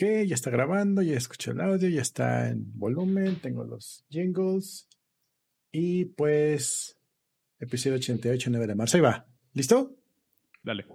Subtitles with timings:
[0.00, 4.88] Ok, ya está grabando, ya escucho el audio, ya está en volumen, tengo los jingles.
[5.72, 6.96] Y pues,
[7.58, 8.96] episodio 88, 9 de marzo.
[8.96, 9.26] Ahí va.
[9.52, 9.94] ¿Listo?
[10.62, 10.86] Dale.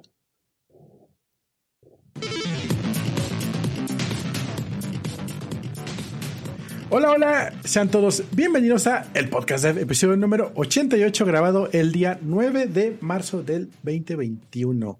[6.89, 12.17] Hola, hola, sean todos bienvenidos a el podcast de episodio número 88 grabado el día
[12.23, 14.99] 9 de marzo del 2021.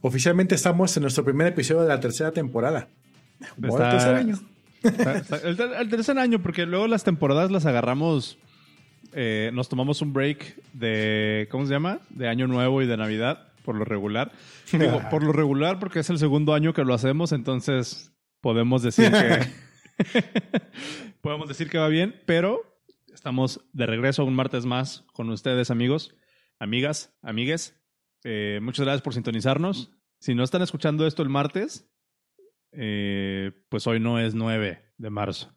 [0.00, 2.88] Oficialmente estamos en nuestro primer episodio de la tercera temporada.
[3.62, 4.38] El tercer año.
[4.82, 8.38] el, tercer año, porque luego las temporadas las agarramos,
[9.12, 12.00] eh, nos tomamos un break de, ¿cómo se llama?
[12.10, 14.32] De Año Nuevo y de Navidad, por lo regular.
[14.72, 19.10] Digo, por lo regular porque es el segundo año que lo hacemos, entonces podemos decir
[19.10, 19.70] que...
[21.20, 22.62] Podemos decir que va bien, pero
[23.12, 26.14] estamos de regreso un martes más con ustedes, amigos,
[26.58, 27.78] amigas, amigues.
[28.24, 29.90] Eh, muchas gracias por sintonizarnos.
[30.18, 31.90] Si no están escuchando esto el martes,
[32.72, 35.54] eh, pues hoy no es 9 de marzo.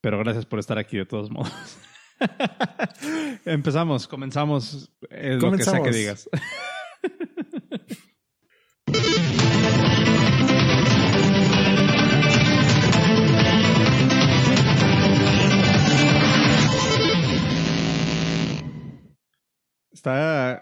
[0.00, 1.52] Pero gracias por estar aquí de todos modos.
[3.44, 4.90] Empezamos, comenzamos.
[5.10, 6.28] Es lo que sea que digas.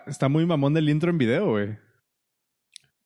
[0.07, 1.77] Está, muy mamón el intro en video, güey.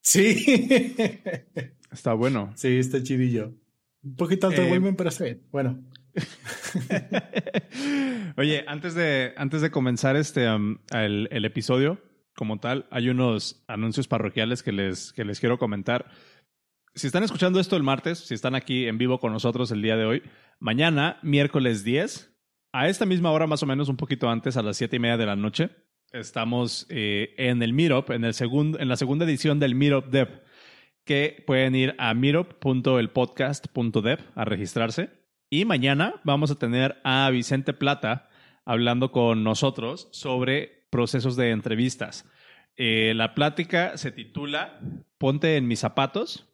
[0.00, 0.94] Sí.
[1.90, 2.52] Está bueno.
[2.56, 3.52] Sí, está chidillo.
[4.02, 5.10] Un poquito alto eh, volumen, pero.
[5.50, 5.82] Bueno.
[8.36, 12.00] Oye, antes de, antes de comenzar este, um, el, episodio
[12.34, 16.10] como tal, hay unos anuncios parroquiales que les, que les quiero comentar.
[16.94, 19.96] Si están escuchando esto el martes, si están aquí en vivo con nosotros el día
[19.96, 20.22] de hoy,
[20.58, 22.32] mañana, miércoles 10,
[22.72, 25.16] a esta misma hora, más o menos un poquito antes, a las 7 y media
[25.16, 25.70] de la noche,
[26.12, 30.40] Estamos eh, en el Meetup, en, el segundo, en la segunda edición del Meetup Dev,
[31.08, 35.08] que pueden ir a meetup.elpodcast.dev a registrarse.
[35.48, 38.28] Y mañana vamos a tener a Vicente Plata
[38.66, 42.26] hablando con nosotros sobre procesos de entrevistas.
[42.76, 44.80] Eh, la plática se titula
[45.16, 46.44] Ponte en mis zapatos.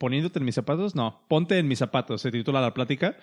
[0.00, 3.16] poniéndote en mis zapatos, no, ponte en mis zapatos, se titula la plática.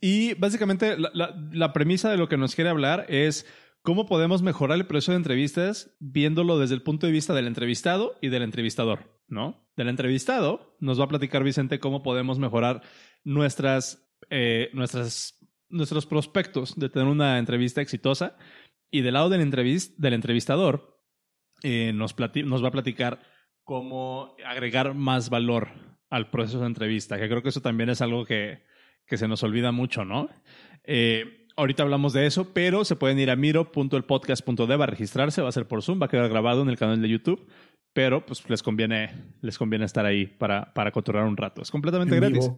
[0.00, 3.46] Y básicamente la premisa de lo que nos quiere hablar es
[3.82, 8.16] ¿Cómo podemos mejorar el proceso de entrevistas viéndolo desde el punto de vista del entrevistado
[8.20, 9.20] y del entrevistador?
[9.26, 9.66] ¿No?
[9.76, 12.82] Del entrevistado nos va a platicar Vicente cómo podemos mejorar
[13.24, 15.36] nuestras, eh, nuestras,
[15.68, 18.36] nuestros prospectos de tener una entrevista exitosa.
[18.88, 21.02] Y del lado del, del entrevistador
[21.64, 23.20] eh, nos, nos va a platicar
[23.64, 25.70] cómo agregar más valor
[26.08, 28.62] al proceso de entrevista, que creo que eso también es algo que,
[29.06, 30.28] que se nos olvida mucho, ¿no?
[30.84, 35.52] Eh, Ahorita hablamos de eso, pero se pueden ir a miro.elpodcast.dev a registrarse, va a
[35.52, 37.46] ser por Zoom, va a quedar grabado en el canal de YouTube,
[37.92, 40.92] pero pues les conviene, les conviene estar ahí para, para
[41.24, 41.62] un rato.
[41.62, 42.50] Es completamente gratis.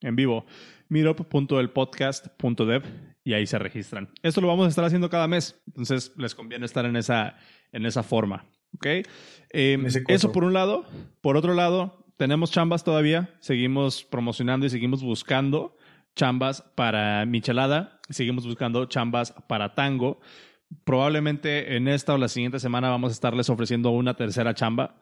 [0.00, 0.46] En vivo.
[0.88, 2.84] Miro.elpodcast.dev
[3.24, 4.10] y ahí se registran.
[4.22, 7.34] Esto lo vamos a estar haciendo cada mes, entonces les conviene estar en esa,
[7.72, 8.46] en esa forma.
[8.76, 8.86] ¿Ok?
[9.50, 10.84] Em, eso por un lado.
[11.20, 15.76] Por otro lado, tenemos chambas todavía, seguimos promocionando y seguimos buscando
[16.14, 20.20] chambas para Michelada, seguimos buscando chambas para Tango.
[20.84, 24.96] Probablemente en esta o la siguiente semana vamos a estarles ofreciendo una tercera chamba,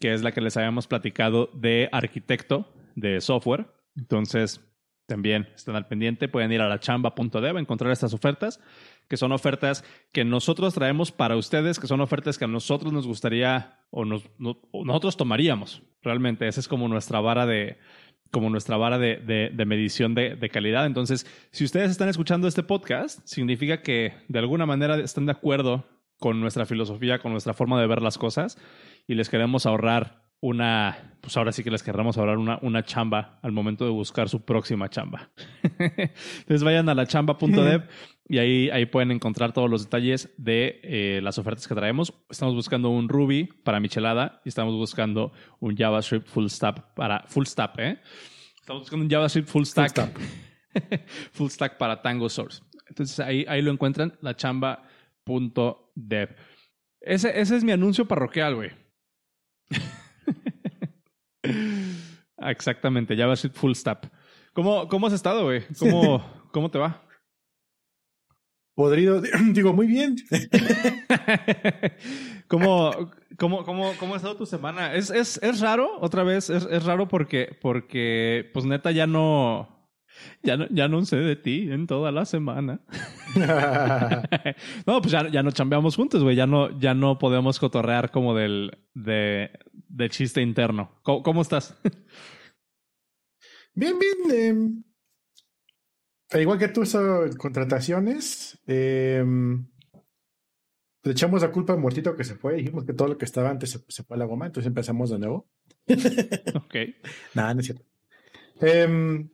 [0.00, 3.66] que es la que les habíamos platicado de arquitecto de software.
[3.96, 4.60] Entonces,
[5.06, 8.60] también están al pendiente, pueden ir a la chamba.dev a encontrar estas ofertas,
[9.08, 13.06] que son ofertas que nosotros traemos para ustedes, que son ofertas que a nosotros nos
[13.06, 15.82] gustaría o, nosotros tomaríamos.
[16.02, 17.78] Realmente, esa es como nuestra vara de,
[18.30, 20.86] como nuestra vara de, medición de, calidad.
[20.86, 25.84] Entonces, si ustedes están escuchando este podcast, significa que de alguna manera están de acuerdo
[26.18, 28.58] con nuestra filosofía, con nuestra forma de ver las cosas
[29.06, 33.38] y les queremos ahorrar una, pues ahora sí que les querramos ahorrar una, una chamba
[33.42, 35.30] al momento de buscar su próxima chamba.
[35.78, 37.82] Entonces vayan a la chamba.dev
[38.28, 42.12] y ahí, ahí pueden encontrar todos los detalles de eh, las ofertas que traemos.
[42.28, 47.44] Estamos buscando un Ruby para Michelada y estamos buscando un JavaScript full stack para full
[47.44, 48.00] stack, ¿eh?
[48.60, 49.94] Estamos buscando un JavaScript full stack.
[49.94, 52.62] Full stack, full stack para Tango Source.
[52.88, 56.36] Entonces ahí, ahí lo encuentran, la chamba.dev.
[57.00, 58.70] Ese, ese es mi anuncio parroquial, güey.
[62.38, 64.10] Exactamente, JavaScript full stack.
[64.52, 65.62] ¿Cómo, cómo has estado, güey?
[65.78, 67.05] ¿Cómo, ¿Cómo te va?
[68.76, 69.22] Podrido,
[69.54, 70.16] digo, muy bien.
[72.46, 74.94] ¿Cómo, cómo, cómo, cómo ha estado tu semana?
[74.94, 79.90] Es, es, es raro, otra vez, es, es, raro porque, porque, pues neta, ya no,
[80.42, 82.82] ya no, ya no sé de ti en toda la semana.
[84.86, 86.36] no, pues ya, ya no chambeamos juntos, güey.
[86.36, 90.90] Ya no, ya no podemos cotorrear como del, de, de chiste interno.
[91.02, 91.80] ¿Cómo, cómo estás?
[93.74, 94.16] Bien, bien.
[94.30, 94.82] Eh,
[96.34, 98.58] igual que tú, son contrataciones.
[98.66, 99.24] Eh,
[101.06, 102.56] le echamos la culpa al muertito que se fue.
[102.56, 105.18] Dijimos que todo lo que estaba antes se, fue a la goma, entonces empezamos de
[105.20, 105.48] nuevo.
[105.86, 106.74] ok.
[107.34, 107.84] Nada, no es cierto.
[108.60, 109.28] Em,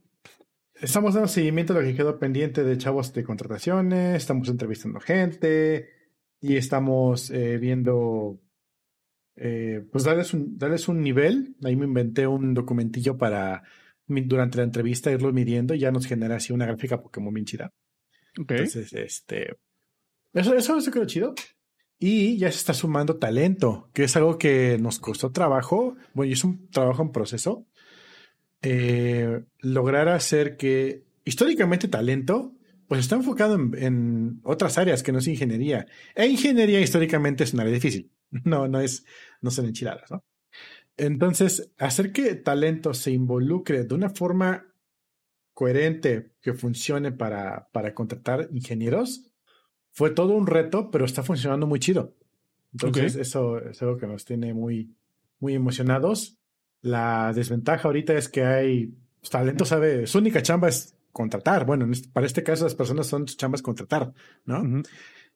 [0.74, 4.16] estamos dando seguimiento a lo que quedó pendiente de chavos de contrataciones.
[4.16, 5.88] Estamos entrevistando gente
[6.42, 8.38] y estamos eh, viendo.
[9.36, 11.56] Eh, pues darles un, darles un nivel.
[11.64, 13.62] Ahí me inventé un documentillo para
[14.06, 17.72] durante la entrevista irlo midiendo y ya nos genera así una gráfica Pokémon bien chida.
[18.36, 19.56] Entonces, este.
[20.32, 21.34] Eso, eso, eso quedó chido.
[21.98, 25.96] Y ya se está sumando talento, que es algo que nos costó trabajo.
[26.14, 27.66] Bueno, y es un trabajo en proceso.
[28.62, 32.54] Eh, lograr hacer que históricamente talento,
[32.88, 35.86] pues está enfocado en, en, otras áreas que no es ingeniería.
[36.14, 38.10] E ingeniería históricamente es un área difícil.
[38.44, 39.04] No, no es,
[39.42, 40.24] no son enchiladas, ¿no?
[41.02, 44.72] Entonces, hacer que talento se involucre de una forma
[45.52, 49.28] coherente que funcione para, para contratar ingenieros
[49.90, 52.14] fue todo un reto, pero está funcionando muy chido.
[52.72, 54.94] Entonces, eso es algo que nos tiene muy,
[55.40, 56.38] muy emocionados.
[56.82, 61.66] La desventaja ahorita es que hay pues, talento, sabe, su única chamba es contratar.
[61.66, 64.14] Bueno, este, para este caso, las personas son sus chambas contratar,
[64.44, 64.82] ¿no?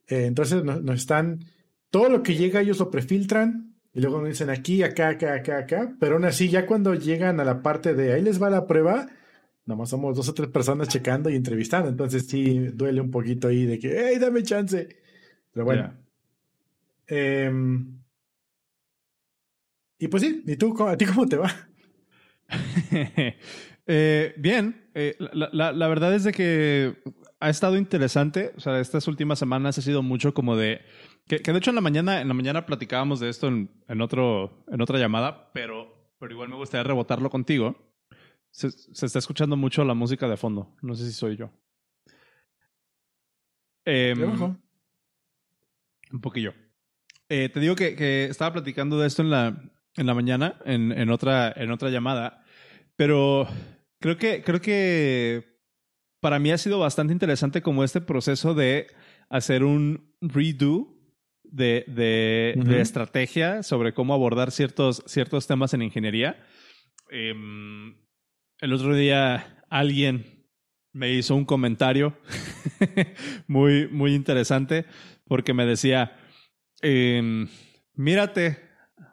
[0.07, 1.45] Eh, entonces, nos, están,
[1.91, 5.59] todo lo que llega, ellos lo prefiltran, y luego nos dicen aquí, acá, acá, acá,
[5.61, 5.97] acá.
[5.99, 9.09] Pero aún así, ya cuando llegan a la parte de ahí les va la prueba,
[9.65, 11.89] nomás somos dos o tres personas checando y entrevistando.
[11.89, 14.87] Entonces sí duele un poquito ahí de que, hey, dame chance.
[15.51, 15.95] Pero bueno.
[17.07, 17.99] Em,
[19.99, 21.51] y pues sí, ¿y tú, a ti cómo te va?
[23.89, 26.97] Eh, bien, eh, la, la, verdad es de que
[27.39, 28.53] ha estado interesante.
[28.57, 30.81] O sea, estas últimas semanas ha sido mucho como de
[31.27, 34.65] que, de hecho en la mañana, en la mañana platicábamos de esto en, en, otro,
[34.69, 37.77] en otra llamada, pero, pero igual me gustaría rebotarlo contigo.
[38.51, 40.75] Se, se, está escuchando mucho la música de fondo.
[40.81, 41.51] No sé si soy yo.
[43.85, 44.15] Eh,
[46.13, 46.55] un poquillo.
[47.29, 50.93] Eh, te digo que, que, estaba platicando de esto en la, en la mañana, en,
[50.93, 52.45] en, otra, en otra llamada,
[52.95, 53.49] pero
[54.01, 55.59] creo que, creo que
[56.21, 58.89] para mí ha sido bastante interesante como este proceso de
[59.29, 60.96] hacer un redo
[61.53, 66.45] de, de, estrategia sobre cómo abordar ciertos, ciertos temas en ingeniería.
[67.11, 67.97] Em,
[68.61, 70.47] el otro día alguien
[70.93, 72.17] me hizo un comentario
[73.47, 74.87] muy, muy interesante
[75.27, 76.17] porque me decía,
[76.81, 77.49] em,
[77.95, 78.67] mírate,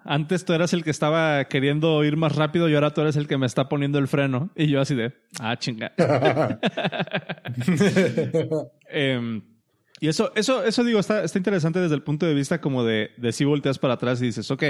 [0.05, 3.27] antes tú eras el que estaba queriendo ir más rápido y ahora tú eres el
[3.27, 4.51] que me está poniendo el freno.
[4.55, 5.93] Y yo así de, ah, chinga.
[8.89, 9.41] eh,
[10.03, 13.11] y eso, eso, eso digo, está, está interesante desde el punto de vista como de,
[13.15, 14.61] de si volteas para atrás y dices, ok,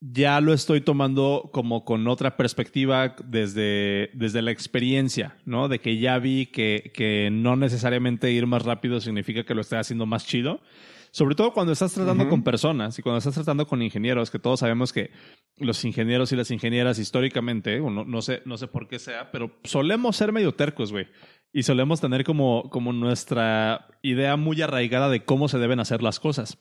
[0.00, 5.68] ya lo estoy tomando como con otra perspectiva desde, desde la experiencia, ¿no?
[5.68, 9.80] De que ya vi que, que no necesariamente ir más rápido significa que lo estoy
[9.80, 10.62] haciendo más chido,
[11.10, 14.60] sobre todo cuando estás tratando con personas y cuando estás tratando con ingenieros, que todos
[14.60, 15.10] sabemos que
[15.58, 19.50] los ingenieros y las ingenieras históricamente, no, no, sé, no sé por qué sea, pero
[19.64, 21.08] solemos ser medio tercos, güey.
[21.54, 26.20] Y solemos tener como, como nuestra idea muy arraigada de cómo se deben hacer las
[26.20, 26.58] cosas.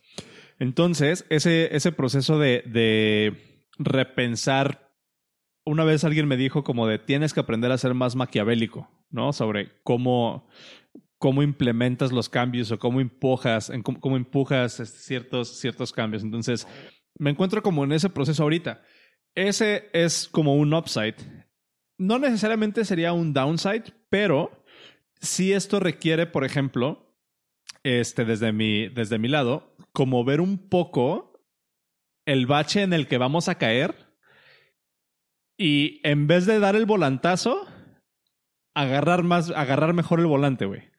[0.60, 4.94] Entonces, ese, ese proceso de, de repensar
[5.66, 9.34] una vez alguien me dijo como de tienes que aprender a ser más maquiavélico, ¿no?
[9.34, 10.48] Sobre cómo,
[11.18, 16.24] cómo implementas los cambios o cómo empujas, cómo, empujas ciertos, ciertos cambios.
[16.24, 16.68] Entonces,
[17.18, 18.82] me encuentro como en ese proceso ahorita.
[19.36, 21.16] Ese es como un upside.
[21.98, 24.63] No necesariamente sería un downside, pero
[25.24, 27.18] si esto requiere, por ejemplo,
[27.82, 31.42] este, desde mi, desde mi lado, como ver un poco
[32.26, 34.14] el bache en el que vamos a caer
[35.58, 37.68] y en vez de dar el volantazo,
[38.76, 40.94] agarrar más, agarrar mejor el volante, güey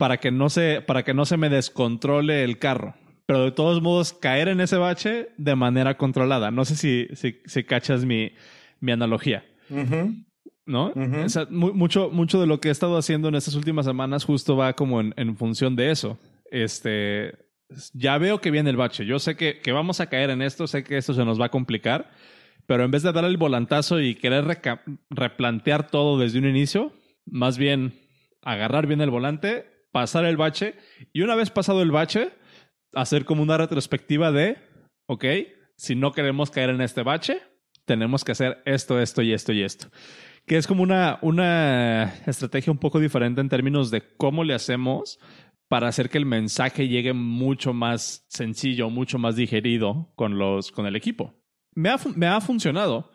[0.00, 2.94] para que no se, para que no se me descontrole el carro.
[3.26, 6.50] Pero de todos modos, caer en ese bache de manera controlada.
[6.50, 8.32] No sé si, si, si cachas mi,
[8.80, 9.44] mi analogía.
[10.66, 10.92] ¿No?
[11.50, 15.00] mucho, mucho de lo que he estado haciendo en estas últimas semanas justo va como
[15.00, 16.18] en, en función de eso.
[16.50, 17.34] Este,
[17.92, 19.04] ya veo que viene el bache.
[19.04, 21.46] Yo sé que, que, vamos a caer en esto, sé que esto se nos va
[21.46, 22.10] a complicar,
[22.66, 24.60] pero en vez de dar el volantazo y querer
[25.10, 26.92] replantear todo desde un inicio,
[27.26, 27.94] más bien
[28.42, 30.74] agarrar bien el volante, pasar el bache
[31.12, 32.30] y una vez pasado el bache,
[32.94, 34.58] hacer como una retrospectiva de,
[35.06, 35.24] ok,
[35.76, 37.40] si no queremos caer en este bache,
[37.84, 39.88] tenemos que hacer esto, esto y esto y esto.
[40.46, 45.18] Que es como una, una estrategia un poco diferente en términos de cómo le hacemos
[45.68, 50.86] para hacer que el mensaje llegue mucho más sencillo, mucho más digerido con, los, con
[50.86, 51.40] el equipo.
[51.74, 53.12] Me ha, me ha funcionado,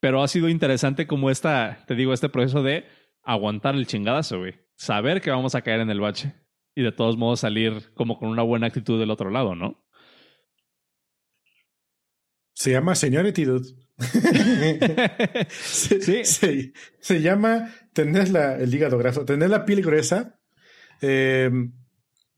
[0.00, 2.84] Pero ha sido interesante como esta, te digo, este proceso de
[3.22, 4.54] aguantar el chingadazo, güey.
[4.76, 6.34] Saber que vamos a caer en el bache
[6.74, 9.82] y de todos modos salir como con una buena actitud del otro lado, ¿no?
[12.52, 13.46] Se llama Seniority.
[13.98, 15.44] Se,
[16.24, 16.72] sí.
[17.00, 20.38] Se, llama tener la, el hígado graso, tener la piel gruesa,
[21.00, 21.50] eh,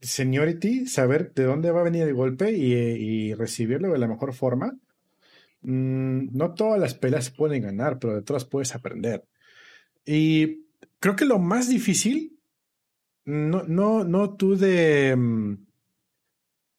[0.01, 4.79] seniority, saber de dónde va a venir el golpe y, recibirlo de la mejor forma.
[5.63, 9.25] Mm, no todas las peleas pueden ganar, pero de todas puedes aprender.
[10.05, 10.67] Y
[11.01, 12.39] creo que lo más difícil,
[13.25, 15.17] no, no, no tú de,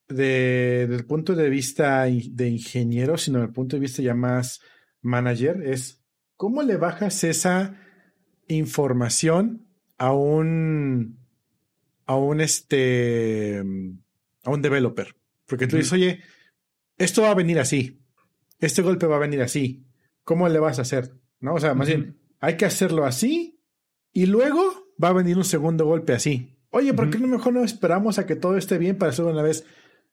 [0.08, 4.14] de, desde el punto de vista de ingeniero, sino desde el punto de vista ya
[4.14, 4.62] más
[5.02, 6.04] manager, es
[6.36, 7.80] cómo le bajas esa
[8.48, 11.20] información a un,
[12.06, 13.64] a un, este,
[14.44, 15.16] a un developer.
[15.46, 16.22] Porque tú dices, oye,
[16.98, 18.02] esto va a venir así,
[18.60, 19.86] este golpe va a venir así,
[20.24, 21.14] ¿cómo le vas a hacer?
[21.40, 21.54] ¿No?
[21.54, 23.62] O sea, más bien, hay que hacerlo así
[24.12, 24.62] y luego
[25.02, 26.58] va a venir un segundo golpe así.
[26.70, 29.42] Oye, ¿por qué no mejor no esperamos a que todo esté bien para hacerlo una
[29.42, 29.66] vez?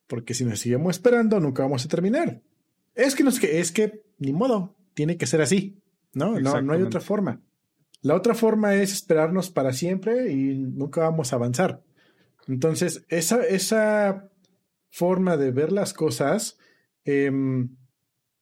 [0.07, 2.43] Porque si nos seguimos esperando, nunca vamos a terminar.
[2.95, 5.81] Es que, no, es que, es que, ni modo, tiene que ser así.
[6.15, 6.39] ¿no?
[6.41, 7.41] No, no hay otra forma.
[8.01, 11.83] La otra forma es esperarnos para siempre y nunca vamos a avanzar.
[12.47, 14.31] Entonces, esa, esa
[14.91, 16.59] forma de ver las cosas,
[17.05, 17.77] em,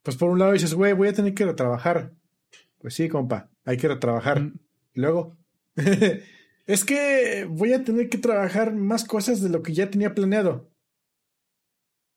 [0.02, 2.12] pues por un lado dices, güey, voy a tener que retrabajar.
[2.78, 4.40] Pues sí, compa, hay que retrabajar.
[4.40, 4.59] Mm.
[4.95, 5.37] Luego,
[6.66, 10.72] es que voy a tener que trabajar más cosas de lo que ya tenía planeado.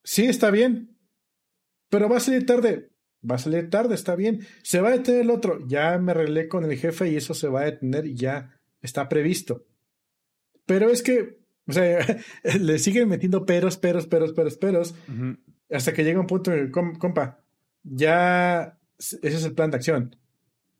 [0.05, 0.95] Sí, está bien.
[1.89, 2.91] Pero va a salir tarde.
[3.29, 4.45] Va a salir tarde, está bien.
[4.61, 5.67] Se va a detener el otro.
[5.67, 9.09] Ya me arreglé con el jefe y eso se va a detener y ya está
[9.09, 9.65] previsto.
[10.67, 12.05] Pero es que, o sea,
[12.59, 14.95] le siguen metiendo peros, peros, peros, peros, peros.
[15.71, 17.43] Hasta que llega un punto, compa,
[17.81, 20.15] ya ese es el plan de acción.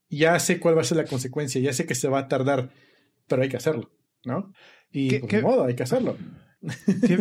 [0.08, 2.70] Ya sé cuál va a ser la consecuencia, ya sé que se va a tardar,
[3.28, 3.92] pero hay que hacerlo,
[4.24, 4.54] ¿no?
[4.92, 6.16] Y pues, modo, hay que hacerlo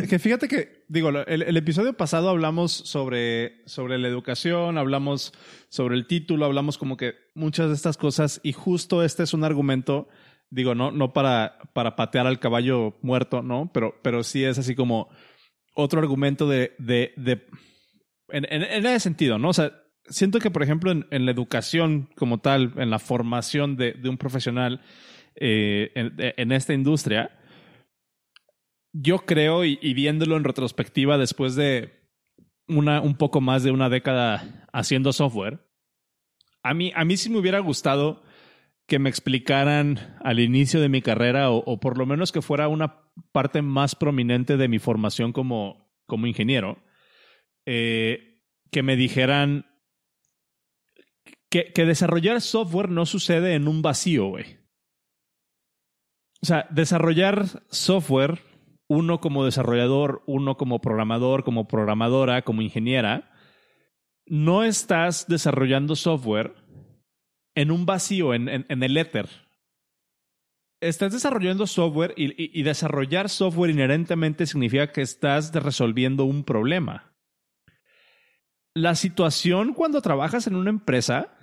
[0.09, 5.33] que, fíjate que, digo, el, episodio pasado hablamos sobre, sobre la educación, hablamos
[5.69, 9.45] sobre el título, hablamos como que muchas de estas cosas y justo este es un
[9.45, 10.09] argumento,
[10.51, 13.71] digo, no, no para, para patear al caballo muerto, ¿no?
[13.73, 15.09] Pero, pero sí es así como
[15.75, 17.13] otro argumento de, de,
[18.29, 18.45] en,
[18.87, 19.51] ese sentido, ¿no?
[19.51, 19.73] O sea,
[20.07, 24.81] siento que, por ejemplo, en, la educación como tal, en la formación de, un profesional
[25.37, 27.31] eh, en esta industria,
[28.95, 31.93] yo creo, y, viéndolo en retrospectiva después de
[32.69, 35.69] una, un poco más de una década haciendo software,
[36.63, 38.23] a mí, a mí sí me hubiera gustado
[38.87, 43.11] que me explicaran al inicio de mi carrera o, por lo menos que fuera una
[43.33, 46.79] parte más prominente de mi formación como, como ingeniero,
[47.67, 49.67] eh, que me dijeran
[51.51, 54.59] que, que, desarrollar software no sucede en un vacío, güey.
[56.43, 58.54] O sea, desarrollar software
[58.88, 63.33] uno como desarrollador, uno como programador, como programadora, como ingeniera,
[64.26, 66.55] no estás desarrollando software
[67.55, 69.29] en un vacío, en, el éter.
[70.81, 77.14] Estás desarrollando software y, desarrollar software inherentemente significa que estás resolviendo un problema.
[78.75, 81.37] La situación cuando trabajas en una empresa,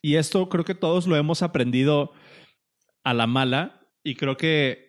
[0.00, 2.12] y esto creo que todos lo hemos aprendido
[3.02, 4.85] a la mala, y creo que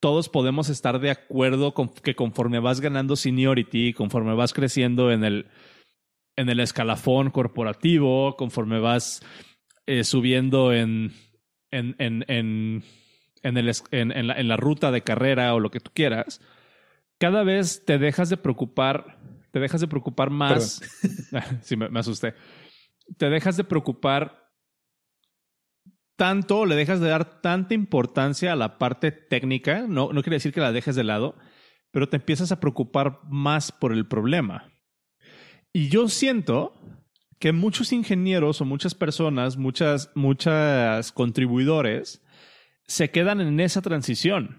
[0.00, 5.24] todos podemos estar de acuerdo con que conforme vas ganando seniority, conforme vas creciendo en
[5.24, 5.46] el,
[6.36, 9.22] en el escalafón corporativo, conforme vas
[9.86, 11.12] eh, subiendo en,
[11.70, 15.90] en, en, en, el, en, la, en la ruta de carrera o lo que tú
[15.92, 16.40] quieras,
[17.18, 19.18] cada vez te dejas de preocupar,
[19.50, 20.80] te dejas de preocupar más.
[21.62, 22.34] sí, me asusté.
[23.16, 24.47] Te dejas de preocupar
[26.18, 30.52] tanto, le dejas de dar tanta importancia a la parte técnica, no, no quiere decir
[30.52, 31.36] que la dejes de lado,
[31.92, 34.72] pero te empiezas a preocupar más por el problema.
[35.72, 36.74] Y yo siento
[37.38, 42.20] que muchos ingenieros o muchas personas, muchas, muchas contribuidores,
[42.88, 44.56] se quedan en esa transición.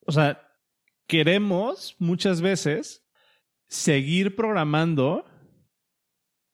[0.00, 0.46] O sea,
[1.06, 3.08] queremos muchas veces
[3.68, 5.24] seguir programando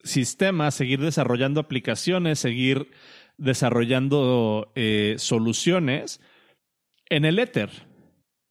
[0.04, 2.92] sistemas, seguir desarrollando aplicaciones, seguir
[3.40, 6.20] desarrollando eh, soluciones
[7.09, 7.70] en el éter,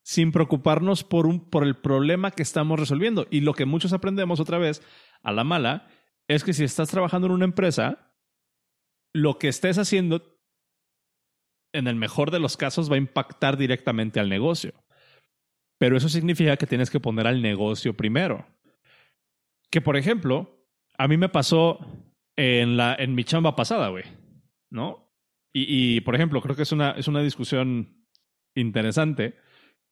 [0.04, 3.28] sin preocuparnos por, un, por el problema que estamos resolviendo.
[3.30, 4.82] Y lo que muchos aprendemos otra vez
[5.22, 5.88] a la mala
[6.28, 8.14] es que si estás trabajando en una empresa,
[9.14, 10.40] lo que estés haciendo,
[11.72, 14.74] en el mejor de los casos, va a impactar directamente al negocio.
[15.78, 18.46] Pero eso significa que tienes que poner al negocio primero.
[19.70, 20.66] Que, por ejemplo,
[20.98, 21.80] a mí me pasó
[22.36, 24.04] en, la, en mi chamba pasada, güey.
[24.70, 25.12] ¿No?
[25.54, 28.06] Y, y, por ejemplo, creo que es una, es una discusión
[28.56, 29.36] interesante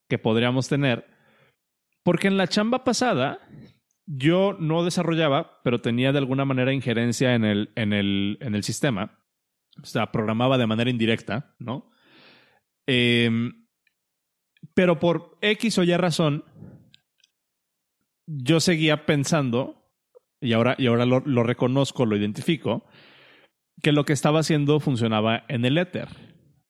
[0.10, 1.08] que podríamos tener.
[2.04, 3.40] Porque en la chamba pasada,
[4.06, 8.64] yo no desarrollaba, pero tenía de alguna manera injerencia en el, en el, en el
[8.64, 9.20] sistema.
[9.82, 11.92] O sea, programaba de manera indirecta, ¿no?
[12.88, 13.68] Em,
[14.74, 16.46] pero por X o Y razón,
[18.26, 19.92] yo seguía pensando,
[20.42, 22.86] y ahora, y ahora lo, lo reconozco, lo identifico,
[23.82, 26.08] que lo que estaba haciendo funcionaba en el éter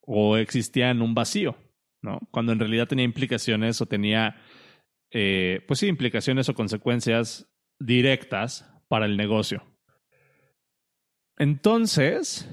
[0.01, 1.57] o existía en un vacío,
[2.01, 2.19] ¿no?
[2.31, 4.41] Cuando en realidad tenía implicaciones o tenía,
[5.11, 7.49] eh, pues sí, implicaciones o consecuencias
[7.79, 9.63] directas para el negocio.
[11.37, 12.49] Entonces,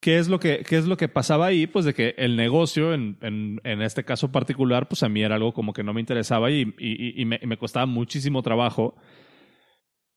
[0.00, 1.66] ¿qué es lo que, qué es lo que pasaba ahí?
[1.66, 5.34] Pues de que el negocio, en, en, en, este caso particular, pues a mí era
[5.34, 8.96] algo como que no me interesaba y, y, y me, me, costaba muchísimo trabajo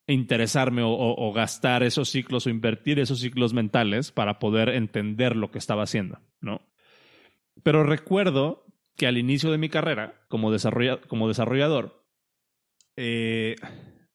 [0.07, 5.57] interesarme o, gastar esos ciclos o invertir esos ciclos mentales para poder entender lo que
[5.57, 6.61] estaba haciendo, ¿no?
[7.61, 12.05] Pero recuerdo que al inicio de mi carrera como, desarrolla, como desarrollador,
[12.95, 13.55] eh,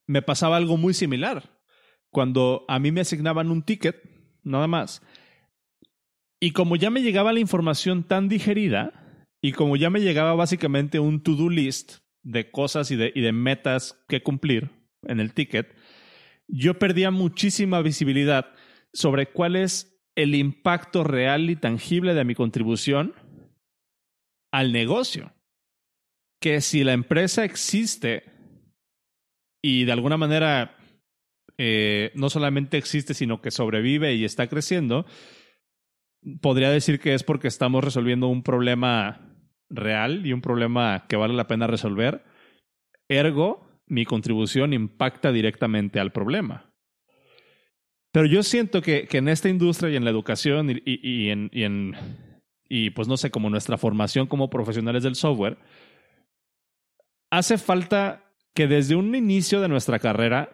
[0.06, 1.60] me pasaba algo muy similar.
[2.10, 4.02] Cuando a mí me asignaban un ticket,
[4.42, 5.02] nada más,
[6.40, 11.00] y como ya me llegaba la información tan digerida, y como ya me llegaba básicamente
[11.00, 14.70] un to-do list de cosas y de metas que cumplir
[15.02, 15.74] en el ticket,
[16.52, 18.52] yo perdía muchísima visibilidad
[18.92, 23.14] sobre cuál es el impacto real y tangible de mi contribución
[24.52, 25.32] al negocio.
[26.40, 28.24] Que si la empresa existe
[29.62, 30.76] y de alguna manera
[31.56, 35.06] eh, no solamente existe, sino que sobrevive y está creciendo,
[36.42, 39.34] podría decir que es porque estamos resolviendo un problema
[39.70, 42.24] real y un problema que vale la pena resolver.
[43.08, 46.72] Ergo, mi contribución impacta directamente al problema.
[48.10, 51.94] Pero yo siento que, que en esta industria y en la educación y, y, en,
[52.70, 55.58] y pues no sé, como nuestra formación como profesionales del software,
[57.30, 60.50] hace falta que desde un inicio de nuestra carrera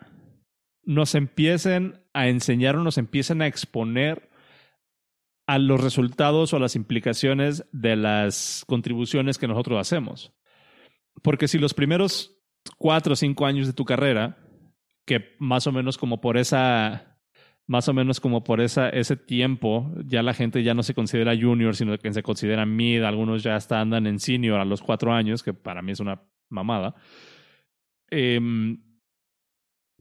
[0.82, 4.30] nos empiecen a enseñar o nos empiecen a exponer
[5.46, 10.32] a los resultados o a las implicaciones de las contribuciones que nosotros hacemos.
[11.22, 12.37] Porque si los primeros
[12.76, 14.38] cuatro o cinco años de tu carrera,
[15.04, 17.18] que más o menos como por esa,
[17.66, 21.36] más o menos como por esa, ese tiempo, ya la gente ya no se considera
[21.36, 25.12] junior, sino que se considera mid, algunos ya hasta andan en senior a los cuatro
[25.12, 26.94] años, que para mí es una mamada.
[28.10, 28.40] Eh,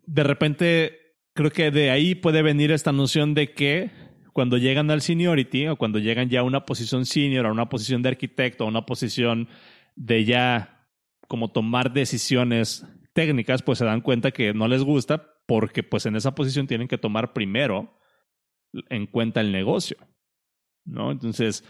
[0.06, 0.98] de repente,
[1.34, 3.92] creo que de ahí puede venir esta noción de que
[4.34, 8.02] cuando llegan al seniority o cuando llegan ya a una posición senior, a una posición
[8.02, 9.50] de arquitecto, a una posición
[9.96, 10.77] de ya
[11.28, 16.16] como tomar decisiones técnicas, pues se dan cuenta que no les gusta porque pues en
[16.16, 17.98] esa posición tienen que tomar primero
[18.90, 19.98] en cuenta el negocio,
[20.86, 21.12] ¿no?
[21.12, 21.64] Entonces,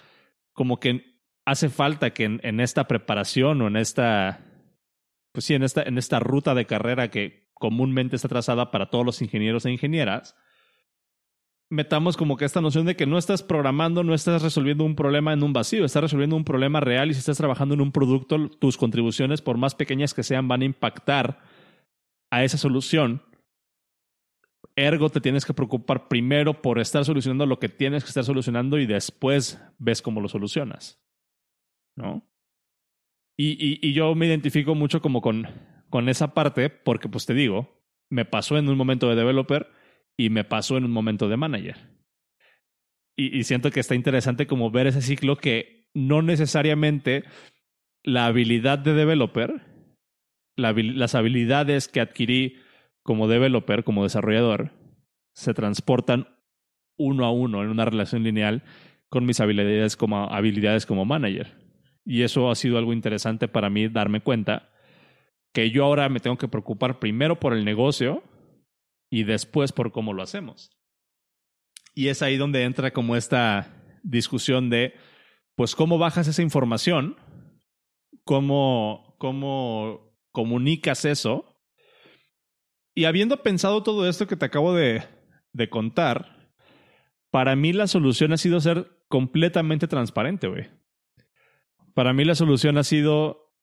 [0.54, 4.46] como que hace falta que en, en esta preparación o en esta,
[5.32, 9.06] pues sí, en esta, en esta ruta de carrera que comúnmente está trazada para todos
[9.06, 10.36] los ingenieros e ingenieras,
[11.70, 15.34] metamos como que esta noción de que no estás programando, no estás resolviendo un problema
[15.34, 18.50] en un vacío, estás resolviendo un problema real y si estás trabajando en un producto,
[18.50, 21.40] tus contribuciones, por más pequeñas que sean, van a impactar
[22.32, 23.22] a esa solución.
[24.76, 28.80] Ergo, te tienes que preocupar primero por estar solucionando lo que tienes que estar solucionando
[28.80, 31.02] y después ves cómo lo solucionas.
[31.96, 32.24] ¿No?
[33.40, 35.48] Y, y, yo me identifico mucho como con,
[35.90, 39.68] con esa parte porque, pues te digo, me pasó en un momento de developer
[40.18, 41.78] y me pasó en un momento de manager.
[43.16, 47.24] Y, siento que está interesante como ver ese ciclo que no necesariamente
[48.04, 49.62] la habilidad de developer,
[50.56, 52.58] la, las habilidades que adquirí
[53.02, 54.72] como developer, como desarrollador,
[55.34, 56.28] se transportan
[56.98, 58.64] uno a uno en una relación lineal
[59.10, 61.56] con mis habilidades como, habilidades como manager.
[62.06, 64.70] Y eso ha sido algo interesante para mí darme cuenta
[65.54, 68.24] que yo ahora me tengo que preocupar primero por el negocio
[69.10, 70.72] y después por cómo lo hacemos.
[71.94, 74.94] Y es ahí donde entra como esta discusión de,
[75.56, 77.18] pues, cómo bajas esa información,
[78.24, 81.60] cómo, cómo comunicas eso.
[82.94, 85.04] Y habiendo pensado todo esto que te acabo de,
[85.54, 86.52] de contar,
[87.32, 90.68] para mí la solución ha sido ser completamente transparente, güey.
[91.94, 93.56] Para mí la solución ha sido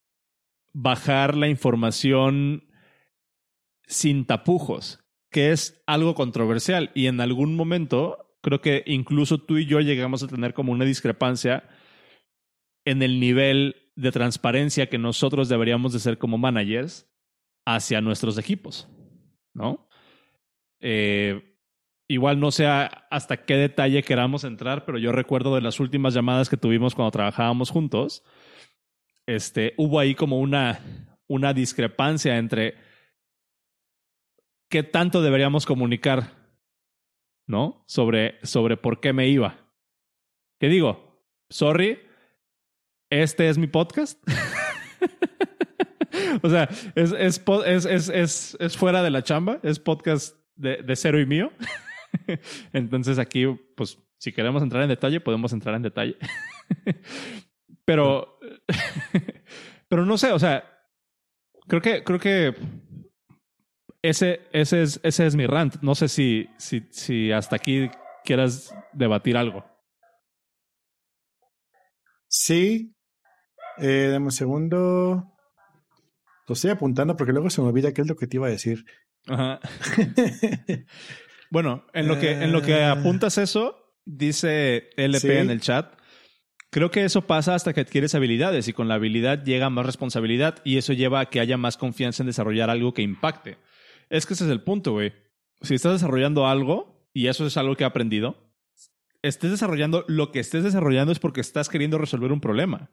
[0.72, 2.68] bajar la información
[3.86, 5.03] sin tapujos
[5.34, 10.22] que es algo controversial y en algún momento creo que incluso tú y yo llegamos
[10.22, 11.64] a tener como una discrepancia
[12.84, 17.10] en el nivel de transparencia que nosotros deberíamos de ser como managers
[17.66, 18.88] hacia nuestros equipos,
[19.54, 19.88] ¿no?
[20.78, 21.58] Eh,
[22.06, 26.48] igual no sé hasta qué detalle queramos entrar, pero yo recuerdo de las últimas llamadas
[26.48, 28.22] que tuvimos cuando trabajábamos juntos,
[29.26, 30.78] este, hubo ahí como una,
[31.26, 32.83] una discrepancia entre
[34.74, 36.32] qué tanto deberíamos comunicar,
[37.46, 37.84] ¿no?
[37.86, 39.56] Sobre, sobre por qué me iba.
[40.58, 41.22] ¿Qué digo?
[41.48, 42.00] Sorry,
[43.08, 44.20] este es mi podcast.
[46.42, 51.20] o sea, es, es, es, es, fuera de la chamba, es podcast de, de cero
[51.20, 51.52] y mío.
[52.72, 56.16] Entonces aquí, pues, si queremos entrar en detalle, podemos entrar en detalle.
[57.84, 58.40] pero,
[59.86, 60.64] pero no sé, o sea,
[61.68, 62.56] creo que, creo que
[64.04, 65.76] ese, ese, es, ese es mi rant.
[65.80, 67.90] No sé si, si, si hasta aquí
[68.22, 69.64] quieras debatir algo.
[72.28, 72.94] Sí.
[73.78, 75.32] Eh, dame un segundo.
[76.46, 78.50] Lo estoy apuntando porque luego se me olvida qué es lo que te iba a
[78.50, 78.84] decir.
[79.26, 79.60] Ajá.
[81.50, 82.84] bueno, en lo que, en lo que eh.
[82.84, 85.98] apuntas eso, dice LP en el chat.
[86.68, 90.58] Creo que eso pasa hasta que adquieres habilidades y con la habilidad llega más responsabilidad
[90.62, 93.56] y eso lleva a que haya más confianza en desarrollar algo que impacte.
[94.14, 95.12] Es que ese es el punto, güey.
[95.60, 98.36] Si estás desarrollando algo, y eso es algo que he aprendido,
[99.22, 102.92] estés desarrollando lo que estés desarrollando es porque estás queriendo resolver un problema.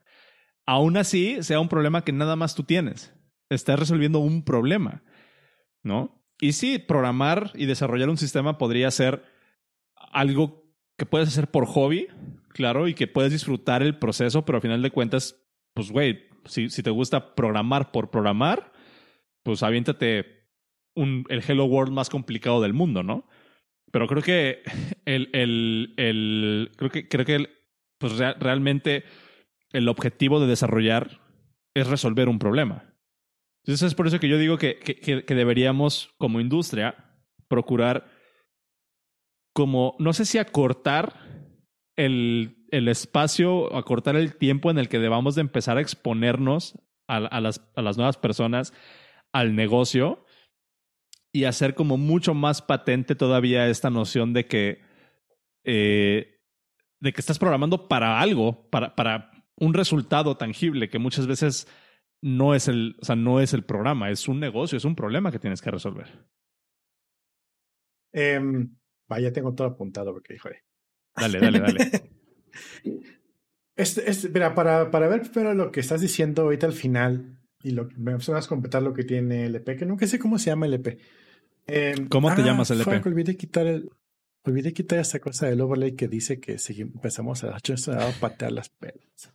[0.65, 3.13] Aún así, sea un problema que nada más tú tienes.
[3.51, 5.03] Estás resolviendo un problema,
[5.83, 6.25] ¿no?
[6.39, 9.23] Y sí, programar y desarrollar un sistema podría ser
[9.95, 12.07] algo que puedes hacer por hobby,
[12.49, 15.35] claro, y que puedes disfrutar el proceso, pero al final de cuentas,
[15.75, 18.73] pues, güey, si, si te gusta programar por programar,
[19.43, 20.40] pues aviéntate
[20.95, 23.27] un, el Hello World más complicado del mundo, ¿no?
[23.91, 24.63] Pero creo que
[25.05, 27.49] el, el, el creo que, creo que
[27.97, 29.03] pues realmente
[29.71, 31.21] el objetivo de desarrollar
[31.73, 32.95] es resolver un problema.
[33.63, 36.95] Entonces es por eso que yo digo que, que, deberíamos, como industria,
[37.47, 38.09] procurar
[39.53, 41.13] como, no sé si acortar
[41.95, 47.19] el, el espacio, acortar el tiempo en el que debamos de empezar a exponernos a,
[47.41, 48.73] las, a las nuevas personas,
[49.31, 50.25] al negocio,
[51.33, 54.81] y hacer como mucho más patente todavía esta noción de que,
[55.63, 56.41] eh,
[56.99, 61.67] de que estás programando para algo, para, para un resultado tangible que muchas veces
[62.21, 65.31] no es el, o sea, no es el programa, es un negocio, es un problema
[65.31, 66.07] que tienes que resolver.
[68.13, 68.75] Um,
[69.07, 70.63] vaya, tengo todo apuntado porque, joder.
[71.15, 71.79] Dale, dale, dale.
[73.75, 77.71] este, este, mira, para, para ver primero lo que estás diciendo ahorita al final y
[77.71, 80.65] lo, me vas a completar lo que tiene LP, que nunca sé cómo se llama
[80.65, 80.99] LP.
[81.67, 82.97] Em, ¿Cómo te ah, llamas, LP?
[82.97, 83.89] Fuck, olvidé quitar el,
[84.43, 88.69] olvidé quitar esa cosa del overlay que dice que si empezamos a, a patear las
[88.69, 89.33] pelas.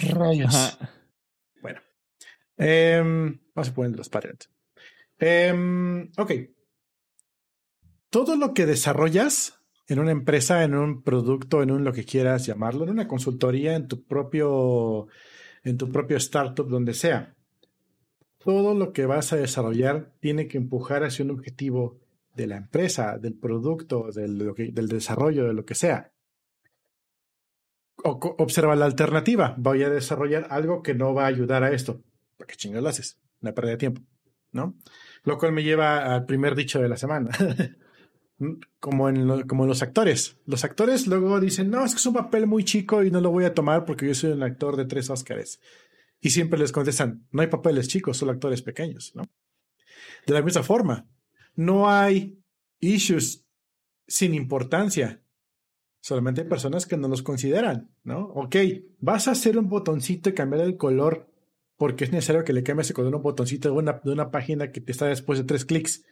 [0.00, 0.78] Rayos.
[1.60, 1.80] Bueno.
[2.56, 4.50] Em, vamos a poner los parents.
[5.18, 6.32] Em, ok.
[8.10, 12.46] Todo lo que desarrollas en una empresa, en un producto, en un lo que quieras
[12.46, 15.08] llamarlo, en una consultoría, en tu propio,
[15.62, 17.34] en tu propio startup, donde sea
[18.44, 21.98] todo lo que vas a desarrollar tiene que empujar hacia un objetivo
[22.34, 26.12] de la empresa, del producto, del, desarrollo, de lo que sea.
[28.02, 29.54] observa la alternativa.
[29.56, 32.02] Voy a desarrollar algo que no va a ayudar a esto.
[32.36, 33.18] ¿Para qué chingados lo haces?
[33.40, 34.02] Una pérdida de tiempo,
[34.52, 34.76] ¿no?
[35.22, 37.30] Lo cual me lleva al primer dicho de la semana.
[38.80, 40.36] como, en como los actores.
[40.44, 43.30] Los actores luego dicen, no, es que es un papel muy chico y no lo
[43.30, 45.60] voy a tomar porque yo soy un actor de tres Óscares.
[46.24, 49.24] Y siempre les contestan, no hay papeles chicos, solo actores pequeños, ¿no?
[50.26, 51.06] De la misma forma,
[51.54, 52.42] no hay
[52.80, 53.44] issues
[54.06, 55.22] sin importancia.
[56.00, 58.20] Solamente hay personas que no los consideran, ¿no?
[58.20, 58.56] Ok,
[59.00, 61.30] vas a hacer un botoncito y cambiar el color
[61.76, 64.72] porque es necesario que le cambies el color un botoncito de una, de una página
[64.72, 66.06] que te está después de tres clics.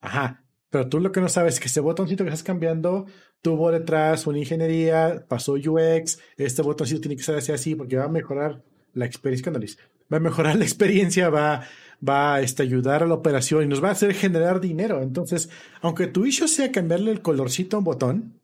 [0.00, 3.04] Ajá, pero tú lo que no sabes es que ese botoncito que estás cambiando
[3.42, 8.08] tuvo detrás una ingeniería, pasó UX, este botoncito tiene que ser así porque va a
[8.08, 11.62] mejorar la experiencia, va a mejorar la experiencia, va,
[12.06, 15.02] va a este, ayudar a la operación y nos va a hacer generar dinero.
[15.02, 15.50] Entonces,
[15.80, 18.40] aunque tu issue sea cambiarle el colorcito a un botón,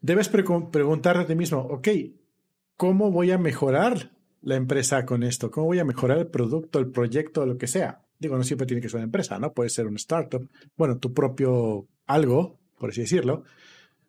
[0.00, 1.88] debes preguntarte a ti mismo, ok,
[2.76, 4.12] ¿cómo voy a mejorar
[4.42, 5.50] la empresa con esto?
[5.50, 8.02] ¿Cómo voy a mejorar el producto, el proyecto, lo que sea?
[8.18, 9.52] Digo, no siempre tiene que ser una empresa, ¿no?
[9.52, 13.44] Puede ser un startup, bueno, tu propio algo, por así decirlo.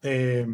[0.01, 0.45] Eh,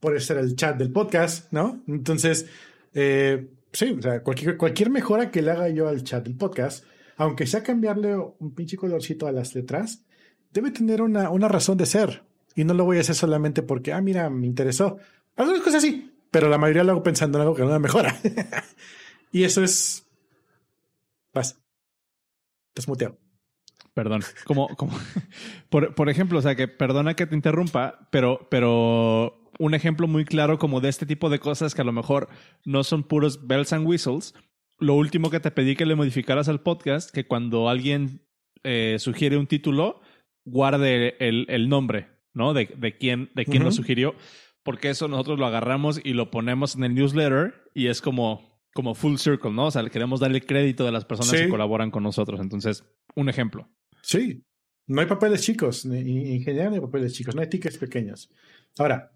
[0.00, 1.82] puede ser el chat del podcast, ¿no?
[1.86, 2.46] Entonces,
[2.94, 6.84] eh, sí, o sea, cualquier, cualquier mejora que le haga yo al chat del podcast,
[7.16, 10.04] aunque sea cambiarle un pinche colorcito a las letras,
[10.52, 12.24] debe tener una, una razón de ser.
[12.54, 14.98] Y no lo voy a hacer solamente porque, ah, mira, me interesó.
[15.36, 18.14] Algunas cosas sí, pero la mayoría lo hago pensando en algo que no me mejora.
[19.32, 20.06] y eso es.
[21.32, 21.58] Vas.
[22.68, 23.18] Estás muteado.
[23.94, 24.92] perdón, como, como,
[25.70, 30.24] por, por, ejemplo, o sea, que perdona que te interrumpa, pero, pero un ejemplo muy
[30.24, 32.28] claro como de este tipo de cosas que a lo mejor
[32.64, 34.34] no son puros bells and whistles.
[34.80, 38.26] Lo último que te pedí que le modificaras al podcast, que cuando alguien
[38.64, 40.00] eh, sugiere un título,
[40.44, 42.54] guarde el, el nombre, ¿no?
[42.54, 44.16] De, de quién, de quién lo sugirió,
[44.64, 48.96] porque eso nosotros lo agarramos y lo ponemos en el newsletter y es como, como
[48.96, 49.66] full circle, ¿no?
[49.66, 52.40] O sea, queremos darle crédito de las personas que colaboran con nosotros.
[52.40, 53.68] Entonces, un ejemplo.
[54.02, 54.42] Sí,
[54.88, 58.28] no hay papeles chicos, en general no hay papeles chicos, no hay tickets pequeños.
[58.76, 59.12] Ahora,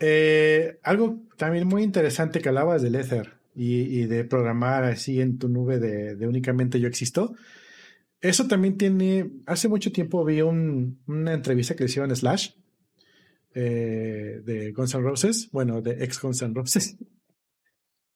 [0.00, 5.48] eh, algo también muy interesante que hablabas del Ether y, de programar así en tu
[5.48, 7.34] nube de, únicamente yo existo.
[8.20, 9.30] Eso también tiene.
[9.46, 12.50] Hace mucho tiempo vi una entrevista que le hicieron Slash
[13.54, 16.96] eh, de Guns N' Roses, bueno, de ex Guns N' Roses.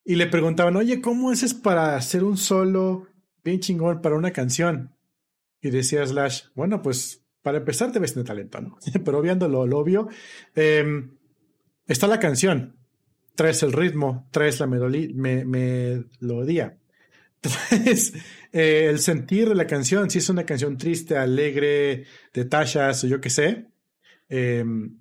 [0.04, 3.08] Y le preguntaban, oye, ¿cómo haces para hacer un solo
[3.42, 4.94] bien chingón para una canción?
[5.60, 8.78] Y decía Slash, bueno, pues para empezar debes tener talento, ¿no?
[9.04, 10.08] Pero obviando lo, obvio,
[10.54, 11.16] em,
[11.86, 12.76] está la canción,
[13.34, 15.08] traes el ritmo, traes la melodía,
[17.40, 18.12] traes
[18.52, 23.06] eh, el sentir de la canción, si es una canción triste, alegre, de tachas o
[23.06, 23.66] yo qué sé.
[24.28, 24.98] Em,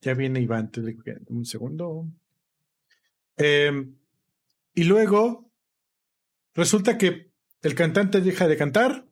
[0.00, 0.70] ya viene Iván,
[1.28, 2.06] un segundo.
[3.36, 3.86] Eh,
[4.74, 5.50] y luego
[6.54, 7.30] resulta que
[7.62, 9.06] el cantante deja de cantar,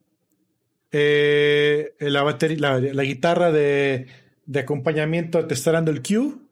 [0.91, 4.07] eh, la, guitarra de,
[4.53, 6.44] acompañamiento te está dando el cue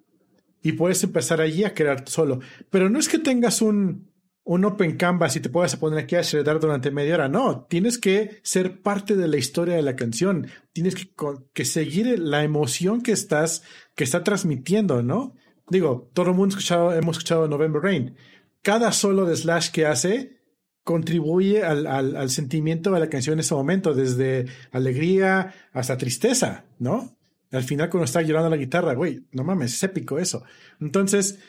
[0.63, 2.39] y puedes empezar allí a crear solo.
[2.71, 4.11] Pero no es que tengas un,
[4.43, 7.29] un open canvas y te puedas poner aquí a shreddar durante media hora.
[7.29, 10.47] No, tienes que ser parte de la historia de la canción.
[10.71, 11.09] Tienes que,
[11.53, 13.61] que seguir la emoción que estás,
[13.93, 15.35] que está transmitiendo, ¿no?
[15.69, 16.57] Digo, todo el mundo
[16.95, 18.15] hemos escuchado November Rain
[18.63, 20.39] cada solo de Slash que hace
[20.83, 27.15] contribuye al, al, sentimiento de la canción en ese momento, desde alegría hasta tristeza, ¿no?
[27.53, 30.43] Al final cuando está llorando la guitarra, güey, no mames, es épico eso.
[30.79, 31.39] Entonces,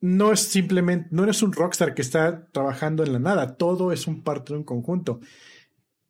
[0.00, 4.06] no es simplemente, no eres un rockstar que está trabajando en la nada, todo es
[4.06, 5.20] un parte de un conjunto.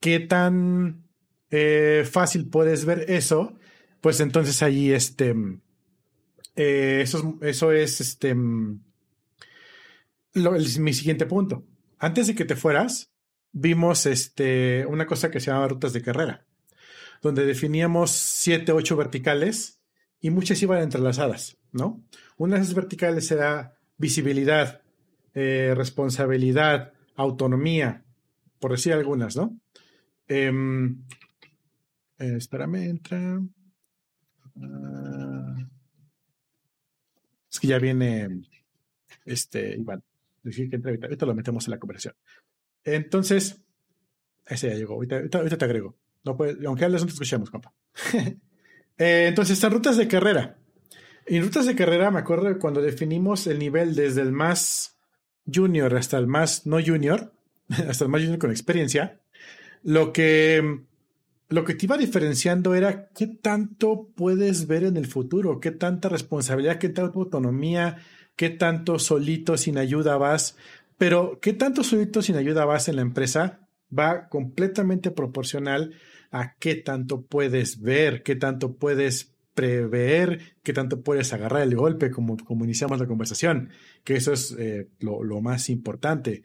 [0.00, 1.04] ¿Qué tan
[1.50, 3.54] eh, fácil puedes ver eso?
[4.00, 5.34] Pues entonces ahí, este,
[6.56, 8.80] eh, eso, eso es, este, mi
[10.92, 11.64] siguiente punto.
[11.98, 13.10] Antes de que te fueras,
[13.52, 16.46] vimos este, una cosa que se llama rutas de carrera,
[17.22, 19.80] donde definíamos siete, ocho verticales
[20.20, 22.04] y muchas iban entrelazadas, ¿no?
[22.36, 24.82] Una de esas verticales era visibilidad,
[25.34, 28.04] eh, responsabilidad, autonomía,
[28.58, 29.58] por decir algunas, ¿no?
[30.28, 30.52] Eh,
[32.18, 33.40] espérame, entra.
[34.60, 35.56] Ah,
[37.50, 38.42] es que ya viene
[39.24, 40.02] este Iván
[40.52, 42.14] que ahorita, lo metemos en la conversación.
[42.84, 43.62] Entonces,
[44.46, 44.94] ese ya llegó.
[44.94, 45.96] Ahorita, te agrego.
[46.26, 46.36] No
[46.66, 47.72] aunque hables, no te escuchemos, compa.
[48.98, 50.56] Eh, entonces, están rutas de carrera.
[51.26, 54.96] En rutas de carrera, me acuerdo cuando definimos el nivel desde el más
[55.52, 57.30] junior hasta el más no junior,
[57.68, 59.20] hasta el más junior con experiencia,
[59.82, 60.80] lo que,
[61.50, 66.08] lo que te iba diferenciando era qué tanto puedes ver en el futuro, qué tanta
[66.08, 67.98] responsabilidad, qué tanta autonomía,
[68.34, 70.56] qué tanto solito sin ayuda vas,
[70.96, 73.60] pero qué tanto solito sin ayuda vas en la empresa
[73.96, 75.94] va completamente proporcional
[76.30, 82.10] a qué tanto puedes ver, qué tanto puedes prever, qué tanto puedes agarrar el golpe,
[82.10, 83.70] como, como iniciamos la conversación,
[84.04, 86.42] que eso es eh, lo, más importante.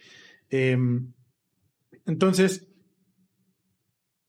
[0.50, 1.12] Em,
[2.06, 2.68] entonces,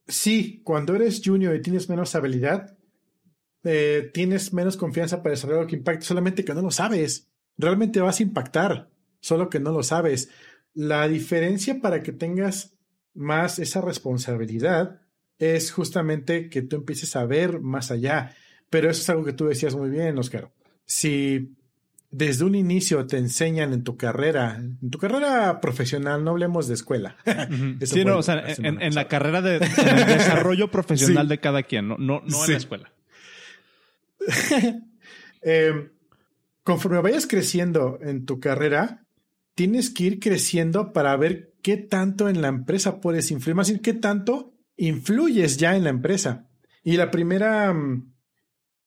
[0.07, 2.77] sí, cuando eres junior y tienes menos habilidad,
[3.63, 8.19] eh, tienes menos confianza para desarrollar que impacte, solamente que no lo sabes realmente vas
[8.19, 8.89] a impactar,
[9.19, 10.29] solo que no lo sabes.
[10.73, 12.75] La diferencia para que tengas
[13.13, 15.01] más esa responsabilidad
[15.43, 18.35] es justamente que tú empieces a ver más allá.
[18.69, 20.51] Pero eso es algo que tú decías muy bien, Oscar.
[20.85, 21.55] Si
[22.13, 26.75] desde un inicio te enseñan en tu carrera, en tu carrera profesional, no hablemos de
[26.75, 27.17] escuela.
[27.81, 32.21] sí, no, o sea, en, la carrera de, desarrollo profesional de cada quien, no, no,
[32.23, 32.93] en la escuela.
[35.41, 35.89] eh,
[36.63, 39.05] conforme vayas creciendo en tu carrera,
[39.55, 43.81] tienes que ir creciendo para ver qué tanto en la empresa puedes influir, más bien
[43.81, 46.49] qué tanto influyes ya en la empresa.
[46.83, 48.13] Y la primera, mm,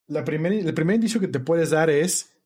[0.08, 2.36] la primera, el primer indicio que te puedes dar es,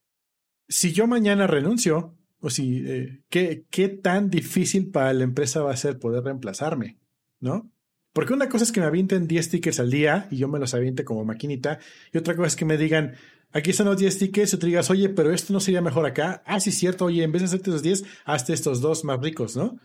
[0.68, 5.72] si yo mañana renuncio, o si, eh, ¿qué, ¿qué tan difícil para la empresa va
[5.72, 6.98] a ser poder reemplazarme?
[7.38, 7.70] ¿No?
[8.12, 10.74] Porque una cosa es que me avienten 10 tickets al día y yo me los
[10.74, 11.78] aviente como maquinita,
[12.12, 13.14] y otra cosa es que me digan,
[13.52, 16.42] aquí están los 10 tickets y tú digas, oye, pero esto no sería mejor acá.
[16.46, 19.56] Ah, sí, cierto, oye, en vez de hacerte los 10, hazte estos dos más ricos,
[19.56, 19.78] ¿no?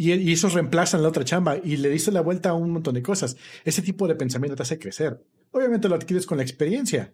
[0.00, 3.02] Y, esos reemplazan la otra chamba y le dice la vuelta a un montón de
[3.02, 3.36] cosas.
[3.64, 5.26] Ese tipo de pensamiento te hace crecer.
[5.50, 7.12] Obviamente lo adquieres con la experiencia,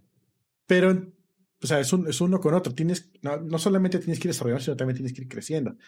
[0.66, 1.14] pero
[1.62, 2.75] o sea, es, uno con otro.
[2.75, 5.79] Tienes, no, no, solamente tienes que ir desarrollando, sino también tienes que ir creciendo.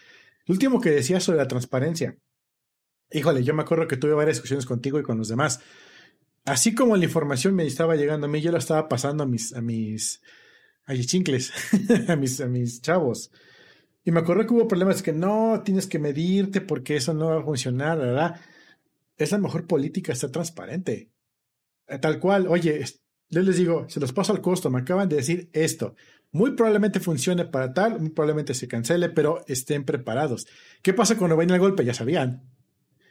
[0.47, 2.17] Lo último que decía sobre la transparencia.
[3.13, 5.61] Híjole, yo me acuerdo que tuve varias discusiones contigo y con los demás.
[6.47, 9.53] Así como la información me estaba llegando a mí, yo la estaba pasando a mis,
[9.53, 10.23] a mis,
[10.87, 11.53] a mis chincles,
[12.09, 13.31] a mis, a mis chavos.
[14.07, 17.41] Y me acuerdo que hubo problemas que no, tienes que medirte porque eso no va
[17.41, 18.41] a funcionar, ¿verdad?
[19.17, 21.11] Es la mejor política estar transparente.
[21.89, 22.85] Eh, tal cual, oye,
[23.29, 25.97] yo les digo, se los paso al costo, me acaban de decir esto.
[26.31, 30.47] Muy probablemente funcione para tal, muy probablemente se cancele, pero estén preparados.
[30.83, 31.85] ¿Qué pasa cuando ven el golpe?
[31.85, 32.49] Ya sabían.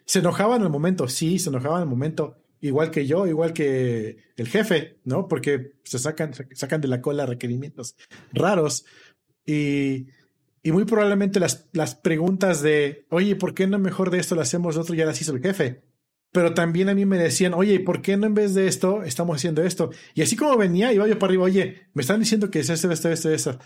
[0.06, 1.10] ¿Se enojaban al momento?
[1.10, 2.38] Sí, se enojaban al momento.
[2.62, 5.28] Igual que yo, igual que el jefe, ¿no?
[5.28, 7.98] Porque se sacan, sacan de la cola requerimientos
[8.32, 8.86] raros.
[9.46, 10.08] Y
[10.66, 14.42] y muy probablemente las, las preguntas de, oye, ¿por qué no mejor de esto lo
[14.42, 14.96] hacemos de otro?
[14.96, 15.84] Ya las hizo el jefe.
[16.32, 19.36] Pero también a mí me decían, oye, ¿por qué no en vez de esto estamos
[19.36, 19.92] haciendo esto?
[20.16, 22.92] Y así como venía, iba yo para arriba, oye, me están diciendo que es esto,
[22.92, 23.60] esto, esto, esto.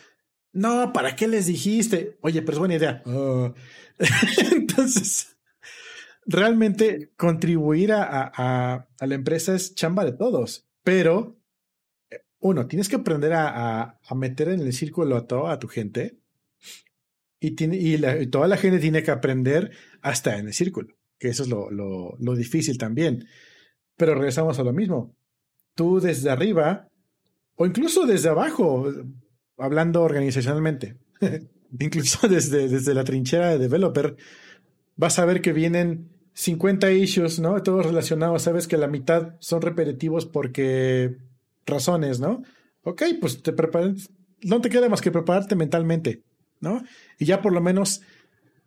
[0.51, 2.17] No, ¿para qué les dijiste?
[2.19, 3.01] Oye, pero es buena idea.
[4.51, 5.37] Entonces,
[6.25, 10.67] realmente contribuir a, a, la empresa es chamba de todos.
[10.83, 11.39] Pero,
[12.11, 16.19] eh, uno, tienes que aprender a, a meter en el círculo a toda tu gente
[17.39, 19.71] y, tiene, y, toda la gente tiene que aprender
[20.01, 23.27] hasta en el círculo, que eso es lo, lo, difícil también.
[23.95, 25.15] Pero regresamos a lo mismo.
[25.75, 26.87] Tú desde arriba,
[27.55, 28.91] o incluso desde abajo,
[29.57, 30.97] hablando organizacionalmente,
[31.79, 34.15] incluso desde, desde la trinchera de developer,
[34.95, 37.61] vas a ver que vienen 50 issues, ¿no?
[37.63, 41.17] Todos relacionados, sabes que la mitad son repetitivos porque
[41.65, 42.43] razones, ¿no?
[42.83, 44.09] Ok, pues te preparas,
[44.43, 46.23] no te queda más que prepararte mentalmente.
[46.61, 46.83] ¿No?
[47.17, 48.01] Y ya por lo menos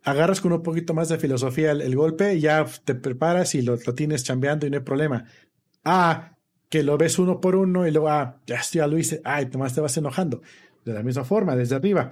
[0.04, 3.78] agarras con un poquito más de filosofía el, golpe y ya te preparas y lo,
[3.78, 5.24] tienes chambeando y no hay problema.
[5.84, 6.36] Ah,
[6.68, 8.08] que lo ves uno por uno y luego,
[8.46, 10.42] ya, ya lo hice, ay, nomás te vas enojando.
[10.84, 12.10] De la misma forma, desde arriba.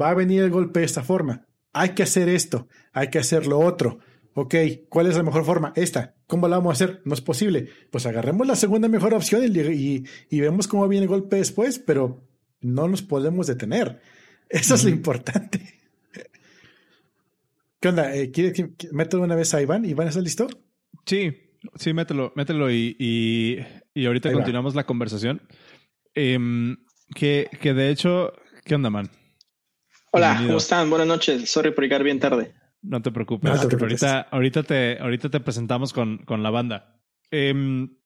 [0.00, 1.46] Va a venir el golpe de esta forma.
[1.72, 3.98] Hay que hacer esto, hay que hacer lo otro.
[4.34, 4.54] Ok,
[4.88, 5.72] ¿cuál es la mejor forma?
[5.74, 6.14] Esta.
[6.28, 7.02] ¿Cómo la vamos a hacer?
[7.04, 7.68] No es posible.
[7.90, 12.22] Pues agarremos la segunda mejor opción y, y vemos cómo viene el golpe después, pero
[12.60, 14.00] no nos podemos detener.
[14.50, 15.80] Eso es lo importante.
[17.80, 18.14] ¿Qué onda?
[18.14, 19.84] Eh, ¿Quieres que meta una vez a Iván?
[19.84, 20.48] ¿Iván está listo?
[21.06, 21.32] Sí,
[21.76, 25.40] sí, mételo, mételo y, y, ahorita continuamos la conversación.
[26.14, 26.76] Em,
[27.14, 28.32] que, que de hecho,
[28.64, 29.08] ¿qué onda, man?
[30.10, 30.90] Hola, ¿cómo están?
[30.90, 31.48] Buenas noches.
[31.48, 32.52] Sorry por llegar bien tarde.
[32.82, 33.50] No te preocupes.
[33.50, 37.00] Ahorita, ahorita, te, ahorita te presentamos con, con la banda.
[37.30, 37.96] Em,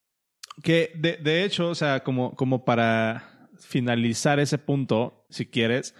[0.62, 5.94] que de, de, hecho, o sea, como, como para finalizar ese punto, si quieres,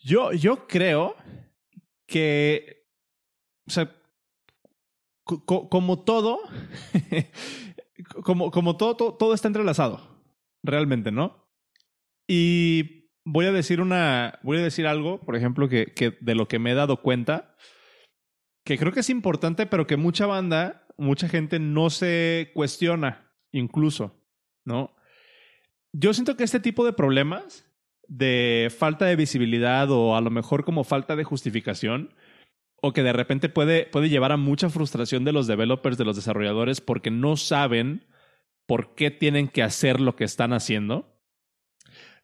[0.00, 1.16] yo, yo creo
[2.06, 2.86] que,
[3.66, 3.94] o sea,
[5.24, 6.40] como todo,
[8.24, 10.00] como, como todo, todo, está entrelazado,
[10.62, 11.48] realmente, ¿no?
[12.28, 16.48] Y voy a decir una, voy a decir algo, por ejemplo, que, que de lo
[16.48, 17.56] que me he dado cuenta,
[18.64, 24.20] que creo que es importante, pero que mucha banda, mucha gente no se cuestiona, incluso,
[24.64, 24.96] ¿no?
[25.92, 27.69] Yo siento que este tipo de problemas
[28.10, 32.12] de falta de visibilidad o a lo mejor como falta de justificación
[32.82, 36.16] o que de repente puede, puede llevar a mucha frustración de los developers, de los
[36.16, 38.06] desarrolladores, porque no saben
[38.66, 41.20] por qué tienen que hacer lo que están haciendo.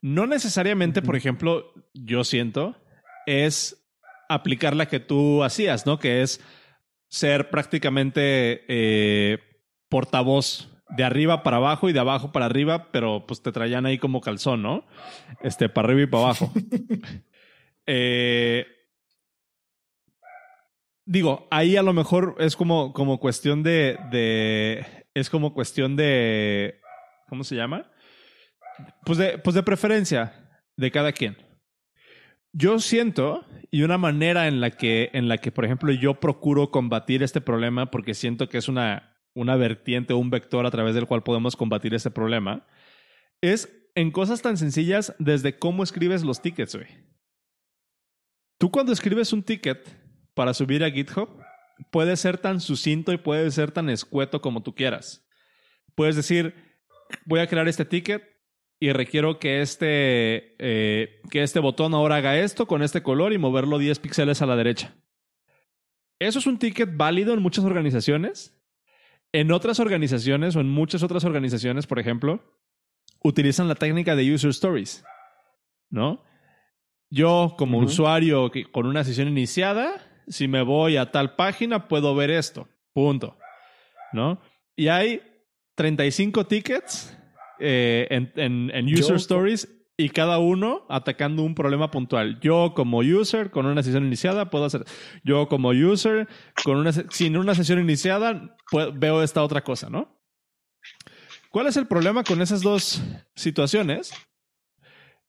[0.02, 2.76] No necesariamente, por ejemplo, yo siento,
[3.26, 3.86] es
[4.28, 5.98] aplicar la que tú hacías, ¿no?
[5.98, 6.40] Que es
[7.08, 9.38] ser prácticamente eh,
[9.88, 13.98] portavoz de arriba para abajo y de abajo para arriba, pero pues te traían ahí
[13.98, 14.84] como calzón, ¿no?
[15.42, 16.52] Este, para arriba y para abajo.
[17.86, 18.66] eh,
[21.04, 24.86] digo, ahí a lo mejor es como, como cuestión de, de.
[25.14, 26.80] Es como cuestión de.
[27.28, 27.90] ¿Cómo se llama?
[29.04, 31.36] Pues de, pues de preferencia de cada quien.
[32.52, 36.70] Yo siento, y una manera en la que, en la que, por ejemplo, yo procuro
[36.70, 40.94] combatir este problema, porque siento que es una una vertiente o un vector a través
[40.94, 42.66] del cual podemos combatir ese problema,
[43.40, 46.88] es en cosas tan sencillas desde cómo escribes los tickets, güey.
[48.58, 49.86] Tú cuando escribes un ticket
[50.34, 51.28] para subir a GitHub,
[51.90, 55.26] puede ser tan sucinto y puede ser tan escueto como tú quieras.
[55.94, 56.54] Puedes decir,
[57.26, 58.22] voy a crear este ticket
[58.80, 63.38] y requiero que este, eh, que este botón ahora haga esto con este color y
[63.38, 64.94] moverlo 10 píxeles a la derecha.
[66.18, 68.55] Eso es un ticket válido en muchas organizaciones
[69.36, 72.42] en otras organizaciones o en muchas otras organizaciones, por ejemplo,
[73.22, 75.04] utilizan la técnica de user stories,
[75.90, 76.24] ¿no?
[77.10, 82.30] Yo como usuario con una sesión iniciada, si me voy a tal página, puedo ver
[82.30, 82.66] esto.
[82.94, 83.36] Punto.
[84.14, 84.40] ¿No?
[84.74, 85.20] Y hay
[85.74, 87.14] 35 tickets
[87.58, 92.38] eh, en, User Stories y cada uno atacando un problema puntual.
[92.40, 94.84] Yo como user con una sesión iniciada puedo hacer.
[95.24, 96.28] Yo como user
[96.64, 98.56] con una sin una sesión iniciada
[98.94, 100.20] veo esta otra cosa, ¿no?
[101.50, 103.02] ¿Cuál es el problema con esas dos
[103.34, 104.12] situaciones?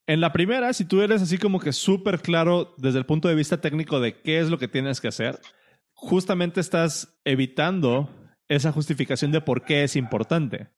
[0.08, 3.36] En la primera, si tú eres así como que súper claro desde el punto de
[3.36, 5.40] vista técnico de qué es lo que tienes que hacer,
[5.94, 8.10] justamente estás evitando
[8.48, 10.70] esa justificación de por qué es importante.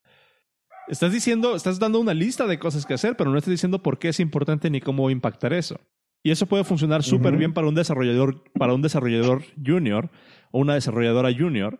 [0.89, 3.99] Estás diciendo, estás dando una lista de cosas que hacer, pero no estás diciendo por
[3.99, 5.79] qué es importante ni cómo impactar eso.
[6.23, 10.09] Y eso puede funcionar súper bien para un desarrollador, para un desarrollador junior
[10.51, 11.79] o una desarrolladora junior.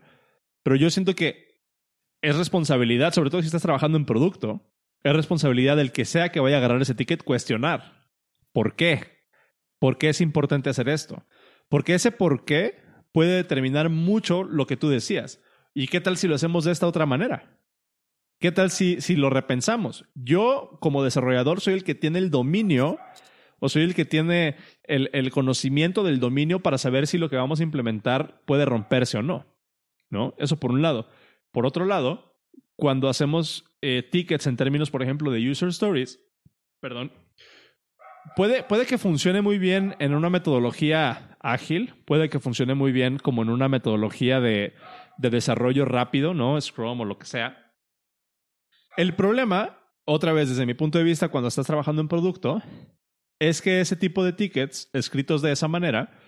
[0.62, 1.66] Pero yo siento que
[2.22, 4.62] es responsabilidad, sobre todo si estás trabajando en producto,
[5.04, 8.12] es responsabilidad del que sea que vaya a agarrar ese ticket cuestionar.
[8.54, 9.26] ¿Por qué?
[9.80, 11.26] ¿Por qué es importante hacer esto?
[11.68, 12.80] Porque ese por qué
[13.12, 15.42] puede determinar mucho lo que tú decías.
[15.74, 17.59] ¿Y qué tal si lo hacemos de esta otra manera?
[18.40, 20.06] ¿Qué tal si, si lo repensamos?
[20.16, 22.98] Yo, como desarrollador, soy el que tiene el dominio
[23.60, 27.36] o soy el que tiene el, el, conocimiento del dominio para saber si lo que
[27.36, 29.46] vamos a implementar puede romperse o no.
[30.10, 30.34] ¿No?
[30.38, 31.10] Eso por un lado.
[31.52, 32.38] Por otro lado,
[32.78, 36.22] cuando hacemos eh, tickets en términos, por ejemplo, de user stories,
[36.80, 37.12] perdón,
[38.38, 43.18] puede, puede que funcione muy bien en una metodología ágil, puede que funcione muy bien
[43.18, 44.76] como en una metodología de,
[45.18, 46.60] de desarrollo rápido, ¿no?
[46.60, 47.69] Scrum o lo que sea
[49.00, 52.62] el problema, otra vez desde mi punto de vista, cuando estás trabajando en producto,
[53.40, 56.20] es que ese tipo de tickets escritos de esa manera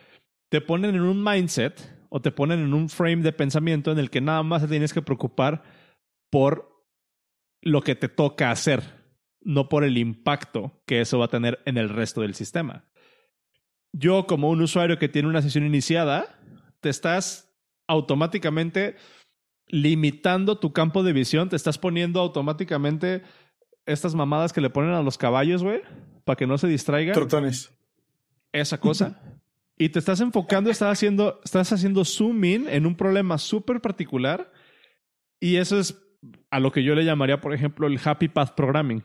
[0.50, 4.10] te ponen en un mindset o te ponen en un frame de pensamiento en el
[4.10, 5.64] que nada más te tienes que preocupar
[6.32, 6.86] por
[7.62, 8.84] lo que te toca hacer,
[9.42, 12.86] no por el impacto que eso va a tener en el resto del sistema.
[13.92, 16.40] Yo como un usuario que tiene una sesión iniciada,
[16.80, 17.54] te estás
[17.90, 18.96] automáticamente
[19.72, 23.24] limitando tu campo de visión, te estás poniendo automáticamente
[23.86, 25.82] estas mamadas que le ponen a los caballos, güey,
[26.26, 27.14] para que no se distraigan.
[27.14, 27.74] Trotones.
[28.52, 29.20] Esa cosa.
[29.78, 34.52] y te estás enfocando, estás haciendo, estás haciendo zoom in en un problema súper particular.
[35.40, 35.98] Y eso es
[36.52, 39.04] a lo que yo le llamaría, por ejemplo, el happy path programming.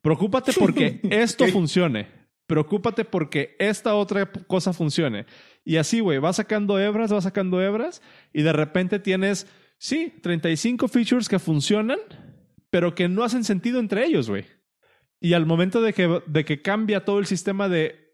[0.00, 2.08] Preocúpate porque esto funcione.
[2.46, 5.26] Preocúpate porque esta otra cosa funcione.
[5.64, 8.02] Y así, güey, vas sacando hebras, vas sacando hebras
[8.32, 9.46] y de repente tienes,
[9.78, 11.98] sí, 35 features que funcionan,
[12.70, 14.46] pero que no hacen sentido entre ellos, güey.
[15.20, 18.08] Y al momento de que, de que cambia todo el sistema de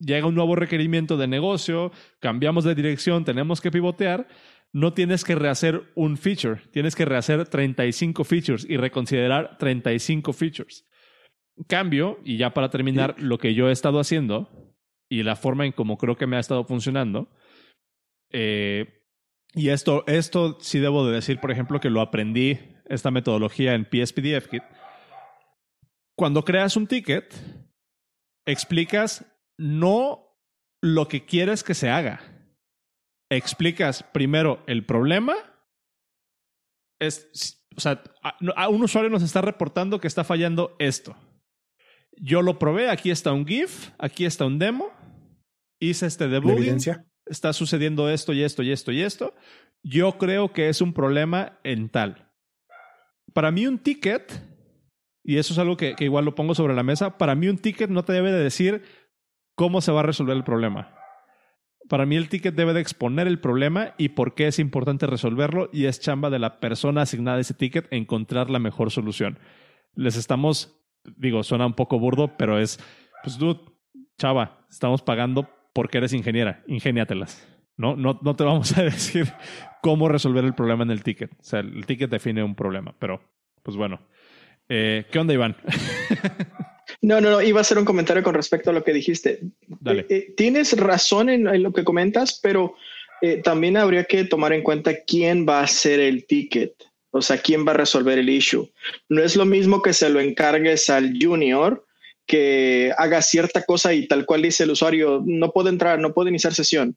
[0.00, 4.26] llega un nuevo requerimiento de negocio, cambiamos de dirección, tenemos que pivotear,
[4.72, 10.86] no tienes que rehacer un feature, tienes que rehacer 35 features y reconsiderar 35 features.
[11.68, 14.69] Cambio, y ya para terminar, lo que yo he estado haciendo
[15.10, 17.28] y la forma en cómo creo que me ha estado funcionando.
[18.32, 19.02] Eh,
[19.54, 23.84] y esto, esto sí debo de decir, por ejemplo, que lo aprendí, esta metodología en
[23.84, 24.62] PSPDFKit.
[26.16, 27.34] Cuando creas un ticket,
[28.46, 29.26] explicas
[29.58, 30.38] no
[30.80, 32.20] lo que quieres que se haga.
[33.30, 35.34] Explicas primero el problema.
[37.00, 41.16] Es, o sea, a un usuario nos está reportando que está fallando esto.
[42.16, 44.92] Yo lo probé, aquí está un GIF, aquí está un demo,
[45.80, 46.78] hice este debugging,
[47.26, 49.34] está sucediendo esto y esto y esto y esto.
[49.82, 52.30] Yo creo que es un problema en tal.
[53.32, 54.42] Para mí un ticket,
[55.24, 57.58] y eso es algo que, que igual lo pongo sobre la mesa, para mí un
[57.58, 58.82] ticket no te debe de decir
[59.56, 60.94] cómo se va a resolver el problema.
[61.88, 65.70] Para mí el ticket debe de exponer el problema y por qué es importante resolverlo
[65.72, 69.38] y es chamba de la persona asignada a ese ticket encontrar la mejor solución.
[69.94, 70.80] Les estamos
[71.16, 72.78] digo, suena un poco burdo, pero es,
[73.22, 73.60] pues dude,
[74.18, 77.46] chava, estamos pagando porque eres ingeniera, ingéniatelas.
[77.80, 77.96] ¿no?
[77.96, 79.32] No, no te vamos a decir
[79.82, 81.32] cómo resolver el problema en el ticket.
[81.32, 83.20] O sea, el ticket define un problema, pero
[83.62, 84.00] pues bueno.
[84.68, 85.56] Eh, ¿Qué onda, Iván?
[87.02, 89.40] no, no, no, iba a hacer un comentario con respecto a lo que dijiste.
[89.66, 90.02] Dale.
[90.02, 92.76] Eh, eh, tienes razón en, lo que comentas, pero
[93.44, 96.72] también habría que tomar en cuenta quién va a hacer el ticket.
[97.10, 98.70] O sea, ¿quién va a resolver el issue?
[99.10, 101.84] No es lo mismo que se lo encargues al junior
[102.30, 106.30] que haga cierta cosa y tal cual dice el usuario, no puede entrar, no puede
[106.30, 106.96] iniciar sesión.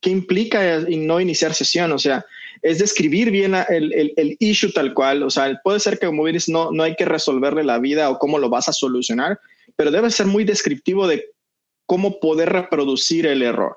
[0.00, 1.92] ¿Qué implica no iniciar sesión?
[1.92, 2.26] O sea,
[2.60, 5.22] es describir bien el, el, issue tal cual.
[5.22, 8.18] O sea, puede ser que como dices, no, no hay que resolverle la vida o
[8.18, 9.38] cómo lo vas a solucionar,
[9.76, 11.24] pero debe ser muy descriptivo de
[11.86, 13.76] cómo poder reproducir el error.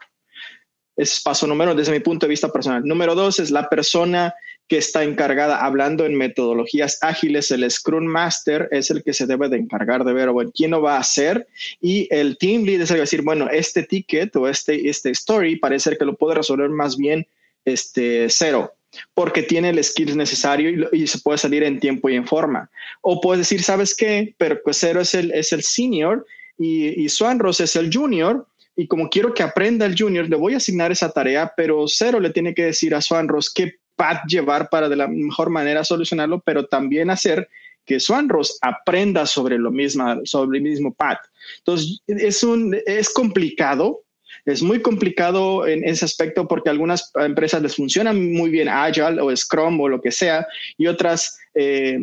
[0.95, 2.83] Es paso número desde mi punto de vista personal.
[2.85, 4.33] Número dos es la persona
[4.67, 9.47] que está encargada, hablando en metodologías ágiles, el Scrum Master es el que se debe
[9.47, 11.47] de encargar de ver, bueno, quién lo va a hacer
[11.81, 14.89] y el Team Lead es el que va a decir, bueno, este ticket o este,
[14.89, 17.27] este story parece que lo puede resolver más bien
[17.63, 18.73] este cero
[19.13, 22.69] porque tiene el skills necesario y, se puede salir en tiempo y en forma.
[23.01, 24.33] O puedes decir, ¿sabes qué?
[24.37, 26.25] Pero pues cero es el, es el senior
[26.57, 30.53] y, y Swanros es el junior y como quiero que aprenda el junior, le voy
[30.53, 34.69] a asignar esa tarea, pero cero le tiene que decir a Swanros qué pad llevar
[34.69, 37.47] para de la mejor manera solucionarlo, pero también hacer
[37.85, 41.17] que Swanros aprenda sobre lo mismo, sobre el mismo pad.
[41.59, 44.03] Entonces, es, un, es complicado,
[44.43, 49.35] es muy complicado en ese aspecto porque algunas empresas les funcionan muy bien Agile o
[49.35, 50.45] Scrum o lo que sea,
[50.77, 51.99] y otras, eh,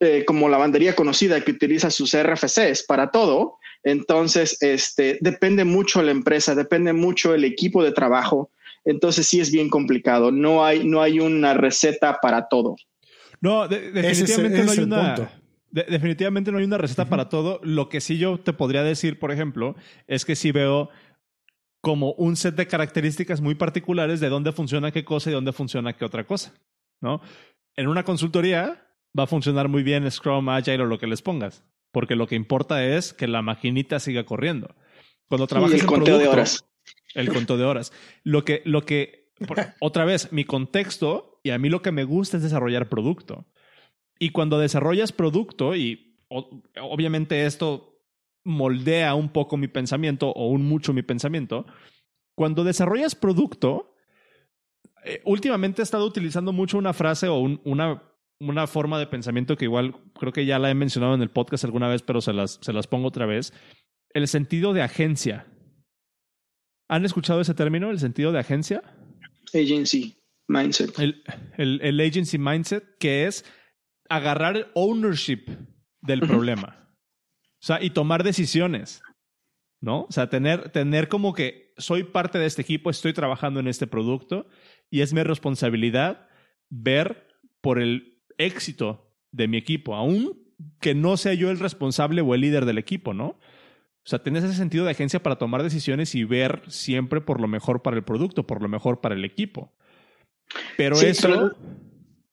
[0.00, 6.02] eh, como la bandería conocida que utiliza sus RFCs para todo, entonces, este, depende mucho
[6.02, 8.50] la empresa, depende mucho el equipo de trabajo.
[8.84, 10.32] Entonces, sí es bien complicado.
[10.32, 12.76] No hay, no hay una receta para todo.
[13.40, 15.30] No, definitivamente no hay una.
[15.70, 17.60] definitivamente no hay una receta para todo.
[17.62, 19.76] Lo que sí yo te podría decir, por ejemplo,
[20.06, 20.88] es que sí veo
[21.82, 25.92] como un set de características muy particulares de dónde funciona qué cosa y dónde funciona
[25.92, 26.54] qué otra cosa.
[27.02, 27.20] ¿no?
[27.76, 28.86] En una consultoría
[29.18, 31.62] va a funcionar muy bien Scrum, Agile o lo que les pongas
[31.94, 34.74] porque lo que importa es que la maquinita siga corriendo.
[35.28, 36.66] Cuando trabajas el conteo de horas.
[37.14, 37.92] El conteo de horas.
[38.24, 39.32] Lo que, lo que,
[39.80, 43.46] otra vez, mi contexto y a mí lo que me gusta es desarrollar producto.
[44.18, 48.02] Y cuando desarrollas producto, y obviamente esto
[48.42, 51.64] moldea un poco mi pensamiento o un mucho mi pensamiento,
[52.34, 53.94] cuando desarrollas producto,
[55.04, 58.02] eh, últimamente he estado utilizando mucho una frase o una
[58.40, 61.64] una forma de pensamiento que igual creo que ya la he mencionado en el podcast
[61.64, 63.52] alguna vez, pero se las, se las pongo otra vez.
[64.10, 65.46] El sentido de agencia.
[66.88, 68.82] ¿Han escuchado ese término, el sentido de agencia?
[69.54, 70.16] Agency
[70.48, 70.98] mindset.
[70.98, 71.22] El,
[71.56, 73.44] el, el agency mindset, que es
[74.08, 75.46] agarrar el ownership
[76.02, 76.96] del problema.
[77.62, 79.02] O sea, y tomar decisiones.
[79.80, 80.02] ¿No?
[80.02, 83.86] O sea, tener, tener como que soy parte de este equipo, estoy trabajando en este
[83.86, 84.46] producto
[84.90, 86.26] y es mi responsabilidad
[86.70, 87.28] ver
[87.60, 90.38] por el éxito de mi equipo, aún
[90.80, 93.26] que no sea yo el responsable o el líder del equipo, ¿no?
[93.26, 97.48] O sea, tienes ese sentido de agencia para tomar decisiones y ver siempre por lo
[97.48, 99.72] mejor para el producto, por lo mejor para el equipo.
[100.76, 101.56] Pero eso...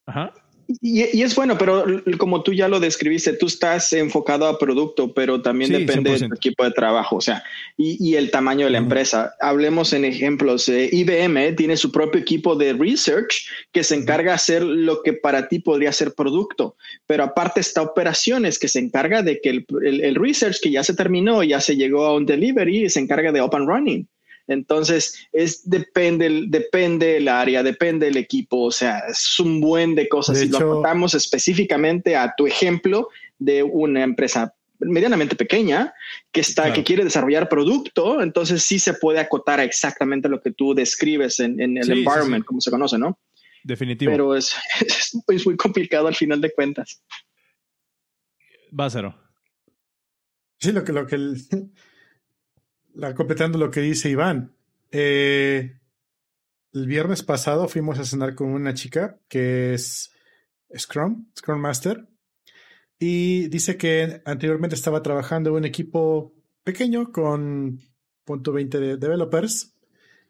[0.05, 0.33] Ajá.
[0.67, 1.85] Y, es bueno, pero
[2.17, 6.63] como tú ya lo describiste, tú estás enfocado a producto, pero también depende del equipo
[6.63, 7.43] de trabajo, o sea,
[7.77, 9.33] y, el tamaño de la empresa.
[9.39, 10.69] Hablemos en ejemplos.
[10.69, 15.47] IBM tiene su propio equipo de research que se encarga de hacer lo que para
[15.47, 16.75] ti podría ser producto,
[17.07, 19.65] pero aparte está operaciones que se encarga de que el,
[20.03, 23.41] el research que ya se terminó, ya se llegó a un delivery, se encarga de
[23.41, 24.07] open running.
[24.51, 30.09] Entonces, es depende, depende el área, depende el equipo, o sea, es un buen de
[30.09, 30.39] cosas.
[30.39, 35.93] si lo aportamos específicamente a tu ejemplo de una empresa medianamente pequeña
[36.31, 40.51] que está que quiere desarrollar producto, entonces sí se puede acotar a exactamente lo que
[40.51, 43.19] tú describes en, el environment, como se conoce, ¿no?
[43.63, 44.11] Definitivo.
[44.11, 44.55] Pero es,
[45.27, 47.03] es, muy complicado al final de cuentas.
[48.77, 49.13] Va a ser.
[50.59, 51.15] Sí, lo que, lo que
[53.15, 54.53] completando lo que dice Iván.
[54.91, 55.77] Eh,
[56.73, 60.11] el viernes pasado fuimos a cenar con una chica que es
[60.77, 62.07] Scrum, Scrum Master,
[62.99, 66.33] y dice que anteriormente estaba trabajando en un equipo
[66.63, 67.79] pequeño con
[68.23, 69.75] punto .20 de developers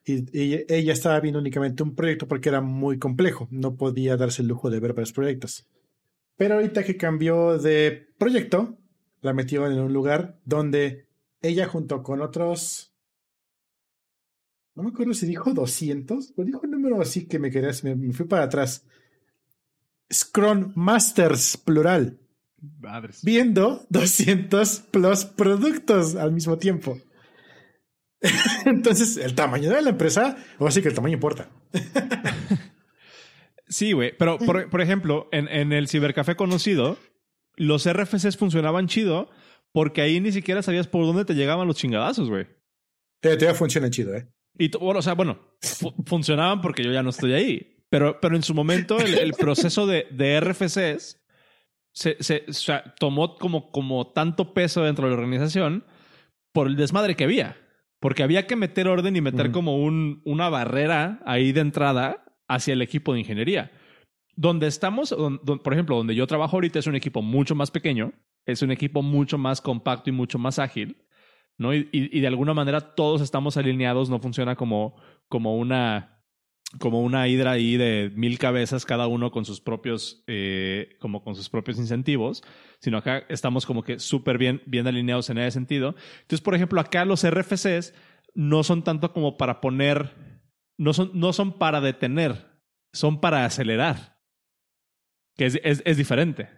[0.06, 4.48] y, ella estaba viendo únicamente un proyecto porque era muy complejo, no podía darse el
[4.48, 5.68] lujo de ver varios proyectos.
[6.38, 8.78] Pero ahorita que cambió de proyecto,
[9.22, 11.06] la metió en un lugar donde
[11.42, 12.94] ella junto con otros,
[14.76, 18.14] no me acuerdo si dijo 200, o dijo un número así que me quedé, me,
[18.14, 18.86] fui para atrás.
[20.12, 22.20] Scrum Masters, plural.
[23.24, 27.00] Viendo 200 plus productos al mismo tiempo.
[28.66, 31.50] Entonces, el tamaño de la empresa, o así que el tamaño importa.
[33.68, 34.16] sí, güey.
[34.16, 37.00] Pero, por, por ejemplo, en, en, el cibercafé conocido,
[37.56, 39.32] los RFCs funcionaban chido
[39.72, 42.48] porque ahí ni siquiera sabías por dónde te llegaban los chingadazos, güey.
[43.22, 44.28] Todavía funciona chido, ¿eh?
[44.58, 45.40] Y bueno, o sea, bueno,
[46.06, 47.86] funcionaban porque yo ya no estoy ahí.
[47.90, 51.22] Pero, pero en su momento el, proceso de, de RFCs
[51.94, 55.86] se, se o sea, tomó como, como tanto peso dentro de la organización
[56.54, 57.58] por el desmadre que había.
[58.00, 62.74] Porque había que meter orden y meter como un, una barrera ahí de entrada hacia
[62.74, 63.72] el equipo de ingeniería.
[64.42, 65.16] Donde estamos,
[65.64, 68.12] por ejemplo, donde yo trabajo ahorita es un equipo mucho más pequeño,
[68.48, 70.98] es un equipo mucho más compacto y mucho más ágil,
[71.60, 71.76] ¿no?
[71.76, 74.96] Y, de alguna manera todos estamos alineados, no funciona como,
[75.28, 76.24] como una
[76.80, 81.36] como una hidra ahí de mil cabezas, cada uno con sus propios, eh, como con
[81.36, 82.42] sus propios incentivos,
[82.80, 85.94] sino acá estamos como que súper bien, bien alineados en ese sentido.
[86.22, 87.94] Entonces, por ejemplo, acá los RFCs
[88.34, 90.16] no son tanto como para poner,
[90.80, 92.48] no son, no son para detener,
[92.92, 94.21] son para acelerar,
[95.36, 96.50] que es, es, es diferente.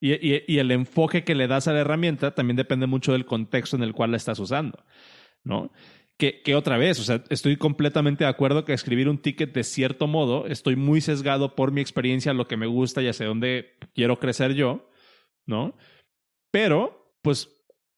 [0.00, 3.24] Y, y, y, el enfoque que le das a la herramienta también depende mucho del
[3.24, 4.84] contexto en el cual la estás usando,
[5.44, 5.70] ¿no?
[6.44, 10.06] que, otra vez, o sea, estoy completamente de acuerdo que escribir un ticket de cierto
[10.06, 14.18] modo, estoy muy sesgado por mi experiencia, lo que me gusta y hacia dónde quiero
[14.18, 14.88] crecer yo,
[15.46, 15.76] ¿no?
[16.52, 17.50] Pero, pues,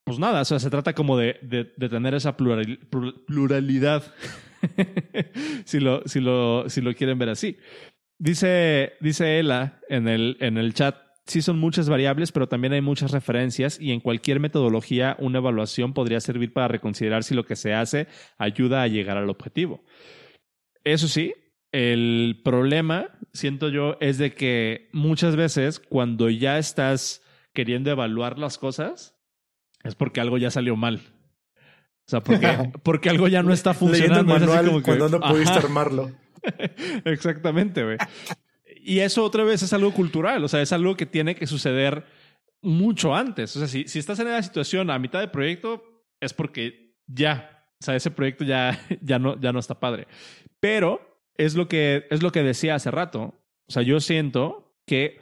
[0.05, 4.15] pues nada, o sea, se trata como de, de, tener esa pluralidad,
[5.67, 7.59] si, lo, si, lo, si lo quieren ver así.
[8.19, 10.97] Dice, dice Ella en el, en el chat,
[11.27, 15.95] sí son muchas variables, pero también hay muchas referencias y en cualquier metodología una evaluación
[15.95, 18.07] podría servir para reconsiderar si lo que se hace
[18.39, 19.85] ayuda a llegar al objetivo.
[20.85, 21.35] Eso sí,
[21.73, 28.59] el problema, siento yo, es de que muchas veces cuando ya estás queriendo evaluar las
[28.59, 29.17] cosas,
[29.83, 31.01] es porque algo ya salió mal.
[32.07, 34.25] O sea, porque, porque algo ya no está funcionando.
[34.25, 36.13] Manual cuando no pudiste armarlo.
[37.05, 37.99] Exactamente, güey.
[38.81, 42.05] Y eso otra vez es algo cultural, o sea, es algo que tiene que suceder
[42.61, 43.55] mucho antes.
[43.57, 47.67] O sea, si, si estás en esa situación a mitad de proyecto, es porque ya,
[47.81, 50.07] o sea, ese proyecto ya, ya, no, ya no está padre.
[50.61, 53.35] Pero es lo, que, es lo que decía hace rato.
[53.67, 55.19] O sea, yo siento que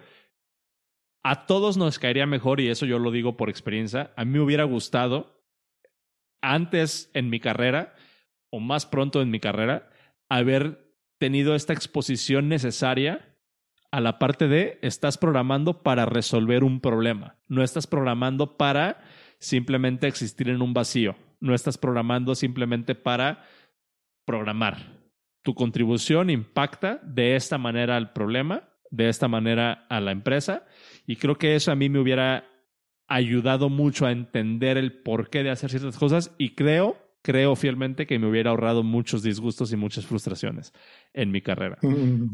[1.22, 4.40] a todos nos caería mejor, y eso yo lo digo por experiencia, a mí me
[4.40, 5.40] hubiera gustado
[6.40, 7.94] antes en mi carrera,
[8.50, 9.88] o más pronto en mi carrera,
[10.28, 10.91] haber
[11.22, 13.36] tenido esta exposición necesaria
[13.92, 17.36] a la parte de estás programando para resolver un problema.
[17.46, 19.04] No estás programando para
[19.38, 21.14] simplemente existir en un vacío.
[21.38, 23.44] No estás programando simplemente para
[24.24, 24.98] programar.
[25.44, 30.66] Tu contribución impacta de esta manera al problema, de esta manera a la empresa.
[31.06, 32.46] Y creo que eso a mí me hubiera
[33.06, 38.18] ayudado mucho a entender el porqué de hacer ciertas cosas y creo creo fielmente que
[38.18, 40.72] me hubiera ahorrado muchos disgustos y muchas frustraciones
[41.14, 41.78] en mi carrera.
[41.80, 42.26] Mm.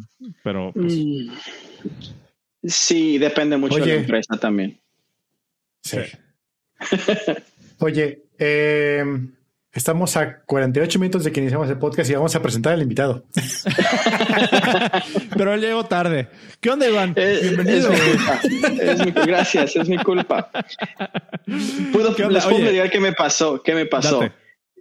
[0.42, 1.30] Pero pues, mm.
[2.64, 4.80] sí, depende mucho de la empresa también.
[5.82, 5.98] Sí.
[7.78, 9.04] Oye, eh,
[9.72, 13.24] estamos a 48 minutos de que iniciamos el podcast y vamos a presentar al invitado.
[15.36, 16.28] Pero él llegó tarde.
[16.60, 17.14] ¿Qué onda, Iván?
[17.14, 17.92] Bienvenido.
[17.92, 20.50] Es mi gracias, es mi culpa.
[21.92, 23.62] ¿Puedo, les puedo qué me pasó.
[23.62, 24.28] ¿Qué me pasó?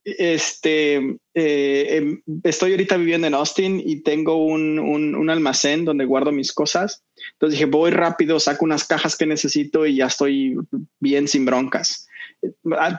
[0.09, 0.95] Este,
[1.33, 6.53] eh, em, estoy ahorita viviendo en Austin y tengo un, un, almacén donde guardo mis
[6.53, 7.03] cosas.
[7.33, 10.55] Entonces dije, voy rápido, saco unas cajas que necesito y ya estoy
[11.01, 12.07] bien sin broncas.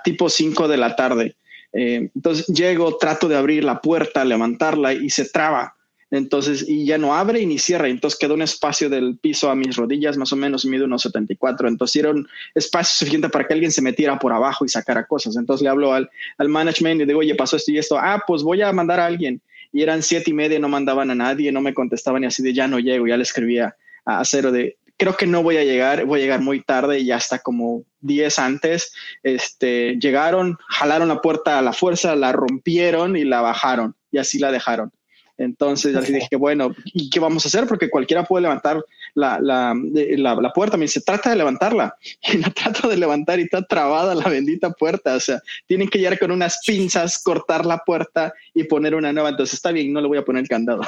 [0.04, 1.36] tipo 5 de la tarde.
[1.72, 5.77] Eh, entonces llego, trato de abrir la puerta, levantarla y se traba.
[6.10, 7.88] Entonces, y ya no abre y ni cierra.
[7.88, 11.68] Entonces quedó un espacio del piso a mis rodillas, más o menos mido unos 74.
[11.68, 15.36] Entonces era un espacio suficiente para que alguien se metiera por abajo y sacara cosas.
[15.36, 17.98] Entonces le hablo al, al management y digo, oye, pasó esto y esto.
[17.98, 19.40] Ah, pues voy a mandar a alguien.
[19.72, 22.54] Y eran siete y media, no mandaban a nadie, no me contestaban y así de
[22.54, 23.06] ya no llego.
[23.06, 26.40] Ya le escribía a cero de creo que no voy a llegar, voy a llegar
[26.40, 28.92] muy tarde y ya como 10 antes.
[29.22, 34.38] Este, llegaron, jalaron la puerta a la fuerza, la rompieron y la bajaron y así
[34.38, 34.92] la dejaron.
[35.38, 37.66] Entonces así dije, bueno, ¿y qué vamos a hacer?
[37.66, 38.84] Porque cualquiera puede levantar
[39.14, 40.76] la, la, la, puerta.
[40.76, 41.96] Me dice, trata de levantarla.
[42.32, 45.14] Y la trato de levantar y está trabada la bendita puerta.
[45.14, 49.30] O sea, tienen que llegar con unas pinzas, cortar la puerta y poner una nueva.
[49.30, 50.82] Entonces está bien, no le voy a poner el candado.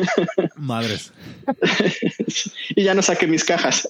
[0.56, 1.12] Madres.
[2.76, 3.88] y ya no saqué mis cajas.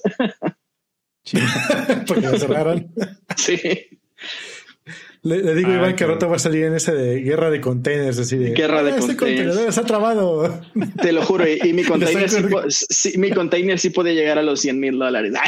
[2.07, 2.93] Porque lo cerraron.
[3.35, 3.59] sí.
[5.27, 8.17] Le, digo a Iván que rato va a salir en ese de guerra de containers,
[8.19, 9.75] así de guerra de este containers.
[9.75, 10.61] se ha trabado.
[11.01, 12.29] Te lo juro, y, mi container
[12.69, 15.33] sí, mi container sí puede llegar a los 100 mil dólares.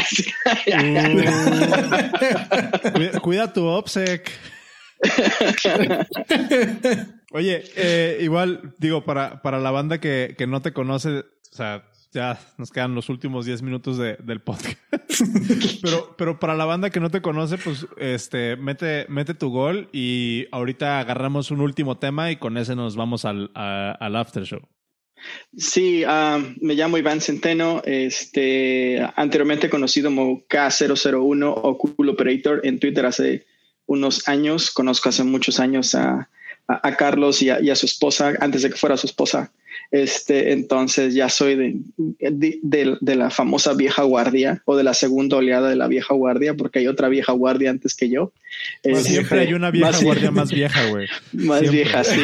[3.00, 3.20] Uh.
[3.22, 4.30] cuida, tu OPSEC.
[7.32, 11.86] Oye, eh, igual digo, para, para la banda que, que no te conoce, o sea,
[12.12, 14.78] ya nos quedan los últimos 10 minutos de, del podcast.
[15.82, 19.90] pero, pero para la banda que no te conoce, pues este, mete, mete tu gol
[19.92, 24.62] y ahorita agarramos un último tema y con ese nos vamos al, al after show.
[25.58, 32.80] Sí, ah, me llamo Iván Centeno, este, anteriormente conocido como K001 o Cool Operator en
[32.80, 33.46] Twitter hace
[33.86, 34.72] unos años.
[34.72, 36.30] Conozco hace muchos años a,
[36.68, 39.52] a, Carlos y a, y a, su esposa, antes de que fuera su esposa.
[39.92, 41.56] Este, entonces ya soy
[42.20, 46.54] de, de, la famosa vieja guardia o de la segunda oleada de la vieja guardia,
[46.54, 48.32] porque hay otra vieja guardia antes que yo.
[49.02, 51.08] siempre hay una vieja guardia más vieja, güey.
[51.34, 52.22] Más vieja, sí.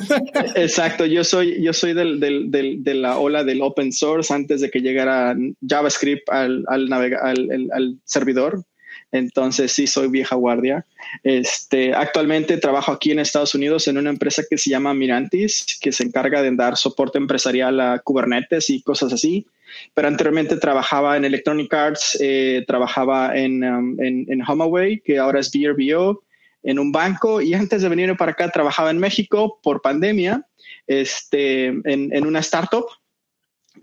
[0.54, 1.06] Exacto.
[1.06, 4.70] Yo soy, yo soy del, del, del, de la ola del open source antes de
[4.70, 5.34] que llegara
[5.66, 8.64] JavaScript al, al, al, al servidor.
[9.10, 10.84] Entonces sí soy vieja guardia.
[11.22, 15.92] Este, actualmente trabajo aquí en Estados Unidos en una empresa que se llama Mirantis, que
[15.92, 19.46] se encarga de dar soporte empresarial a Kubernetes y cosas así.
[19.94, 25.40] Pero anteriormente trabajaba en Electronic Arts, eh, trabajaba en, um, en, en HomeAway, que ahora
[25.40, 26.22] es VRBO,
[26.62, 27.40] en un banco.
[27.40, 30.46] Y antes de venir para acá trabajaba en México por pandemia,
[30.86, 32.86] este, en, en una startup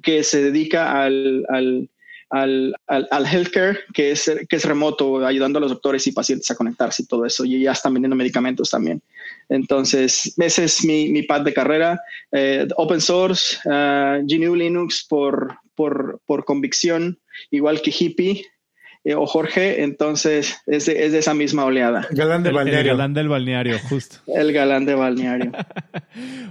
[0.01, 1.89] que se dedica al, al
[2.29, 6.55] al, al, healthcare, que es, que es remoto, ayudando a los doctores y pacientes a
[6.55, 7.45] conectarse y todo eso.
[7.45, 9.01] Y ya están vendiendo medicamentos también.
[9.49, 12.01] Entonces, ese es mi, mi pad de carrera.
[12.31, 17.19] Eh, open source, uh, GNU Linux por, por, por convicción,
[17.51, 18.45] igual que Hippie.
[19.07, 22.07] Eh, o Jorge, entonces es de, es de, esa misma oleada.
[22.09, 22.79] Galán del balneario.
[22.91, 24.15] El galán del balneario, justo.
[24.25, 25.51] el galán de balneario.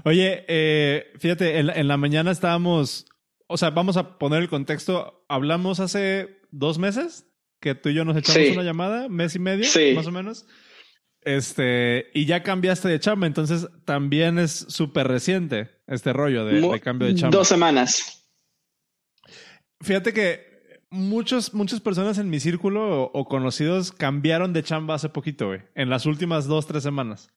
[0.04, 3.06] Oye, eh, fíjate, en, en la mañana estábamos
[3.46, 5.24] o sea, vamos a poner el contexto.
[5.28, 7.26] Hablamos hace dos meses
[7.60, 10.46] que tú y yo nos echamos una llamada, mes y medio, más o menos.
[11.22, 17.08] Este, y ya cambiaste de chamba, entonces también es súper reciente este rollo de, cambio
[17.08, 17.38] de chamba.
[17.38, 18.30] Dos semanas.
[19.80, 25.48] Fíjate que muchos, muchas personas en mi círculo o, conocidos cambiaron de chamba hace poquito,
[25.48, 27.30] güey, en las últimas dos, tres semanas.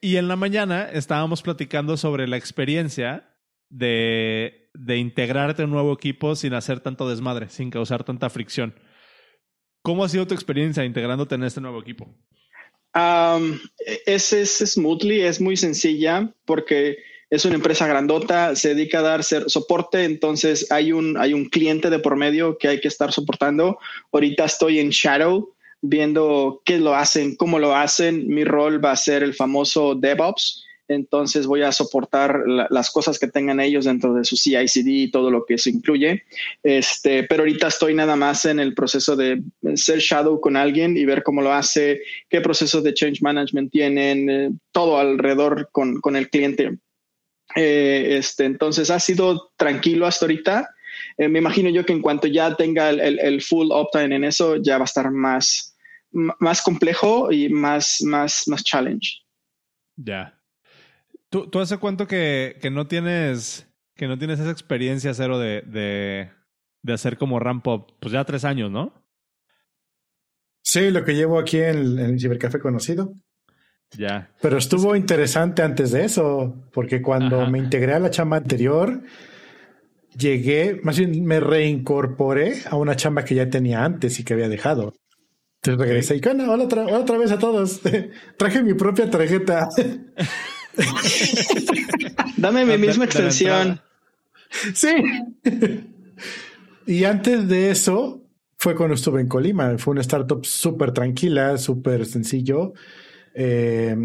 [0.00, 3.36] Y en la mañana estábamos platicando sobre la experiencia
[3.70, 8.74] de de integrarte en un nuevo equipo sin hacer tanto desmadre, sin causar tanta fricción.
[9.82, 12.14] ¿Cómo ha sido tu experiencia integrándote en este nuevo equipo?
[14.06, 16.98] es, es smoothly, es muy sencilla porque
[17.28, 21.90] es una empresa grandota, se dedica a dar soporte, entonces hay un, hay un cliente
[21.90, 23.78] de por medio que hay que estar soportando.
[24.12, 28.28] Ahorita estoy en Shadow viendo qué lo hacen, cómo lo hacen.
[28.28, 30.63] Mi rol va a ser el famoso DevOps,
[30.94, 35.30] entonces voy a soportar las cosas que tengan ellos dentro de su CI/CD y todo
[35.30, 36.24] lo que eso incluye.
[36.62, 39.42] Este, pero ahorita estoy nada más en el proceso de
[39.74, 44.30] ser shadow con alguien y ver cómo lo hace, qué procesos de change management tienen,
[44.30, 46.78] eh, todo alrededor con, con el cliente.
[47.54, 50.74] Eh, este, entonces ha sido tranquilo hasta ahorita.
[51.18, 54.56] Eh, me imagino yo que en cuanto ya tenga el, el, full opt-in en eso,
[54.56, 55.76] ya va a estar más,
[56.10, 59.24] más complejo y más, más, más challenge.
[59.96, 60.38] Ya.
[61.42, 63.66] ¿Tú, hace cuánto que, que, no tienes
[63.96, 66.30] que no tienes esa experiencia cero de, de,
[66.82, 67.86] de hacer como ramp up?
[67.98, 68.92] Pues ya tres años, ¿no?
[70.62, 73.14] Sí, lo que llevo aquí en, el cibercafé conocido.
[73.98, 74.30] Ya.
[74.40, 79.02] Pero estuvo interesante antes de eso, porque cuando me integré a la chamba anterior,
[80.16, 84.48] llegué, más bien me reincorporé a una chamba que ya tenía antes y que había
[84.48, 84.94] dejado.
[85.62, 87.80] Entonces regresé y, hola otra, otra vez a todos.
[88.38, 89.68] Traje mi propia tarjeta.
[92.36, 93.80] Dame mi misma extensión.
[94.74, 94.94] Sí.
[96.86, 98.24] y antes de eso,
[98.56, 99.76] fue cuando estuve en Colima.
[99.78, 102.72] Fue una startup súper tranquila, súper sencillo.
[103.34, 103.96] Eh,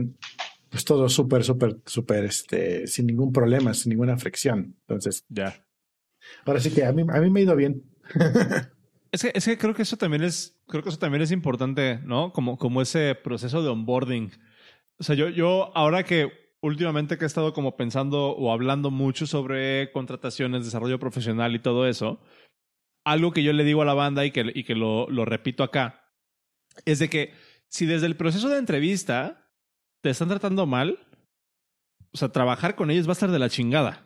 [0.70, 4.76] pues todo súper, súper, súper, este, sin ningún problema, sin ninguna fricción.
[4.82, 5.66] Entonces, ya.
[6.46, 7.84] Ahora sí que a mí, a mí me ha ido bien.
[9.12, 12.00] es, que, es que creo que eso también es, creo que eso también es importante,
[12.04, 12.32] ¿no?
[12.34, 14.32] Como, como ese proceso de onboarding.
[15.00, 16.32] O sea, yo, yo ahora que
[16.62, 21.88] últimamente que he estado como pensando o hablando mucho sobre contrataciones, desarrollo profesional y todo
[21.88, 22.20] eso,
[23.06, 26.06] algo que yo le digo a la banda y que, y que lo, repito acá,
[26.86, 27.34] es de que
[27.70, 29.50] si desde el proceso de entrevista
[30.02, 31.00] te están tratando mal,
[32.12, 34.06] o sea, trabajar con ellos va a estar de la chingada.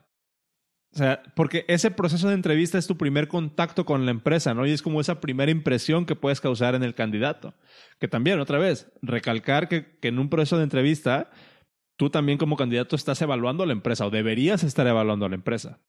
[0.93, 4.67] O sea, porque ese proceso de entrevista es tu primer contacto con la empresa, ¿no?
[4.67, 7.55] Y es como esa primera impresión que puedes causar en el candidato.
[7.99, 11.31] Que también, otra vez, recalcar que, que en un proceso de entrevista
[11.95, 15.35] tú también como candidato estás evaluando a la empresa o deberías estar evaluando a la
[15.35, 15.79] empresa.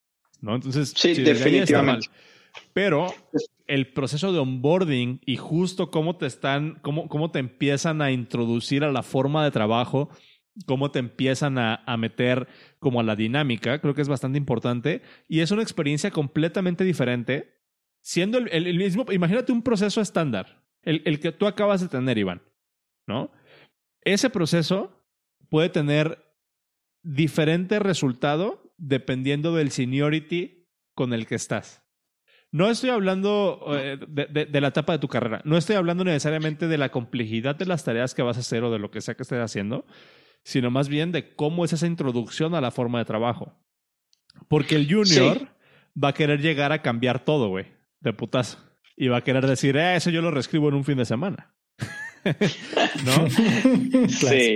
[0.41, 0.55] ¿no?
[0.55, 2.07] Entonces, sí, definitivamente.
[2.73, 3.13] Pero
[3.67, 8.83] el proceso de onboarding y justo cómo te están, cómo, cómo te empiezan a introducir
[8.83, 10.09] a la forma de trabajo,
[10.65, 12.47] cómo te empiezan a, a, meter
[12.79, 15.01] como a la dinámica, creo que es bastante importante.
[15.27, 17.55] Y es una experiencia completamente diferente,
[18.01, 22.17] siendo el, el, mismo, imagínate un proceso estándar, el, el que tú acabas de tener,
[22.17, 22.41] Iván,
[23.07, 23.31] ¿no?
[24.01, 24.94] Ese proceso
[25.55, 26.21] puede tener
[27.01, 31.81] diferente resultado dependiendo del seniority con el que estás.
[32.51, 36.77] No estoy hablando eh, de, la etapa de tu carrera, no estoy hablando necesariamente de
[36.77, 39.23] la complejidad de las tareas que vas a hacer o de lo que sea que
[39.23, 39.85] estés haciendo,
[40.43, 43.57] sino más bien de cómo es esa introducción a la forma de trabajo.
[44.49, 45.55] Porque el junior
[45.95, 47.67] va a querer llegar a cambiar todo, güey,
[48.01, 48.57] de putazo.
[48.97, 51.54] Y va a querer decir, eh, eso yo lo reescribo en un fin de semana.
[53.05, 53.29] ¿No?
[54.09, 54.55] sí,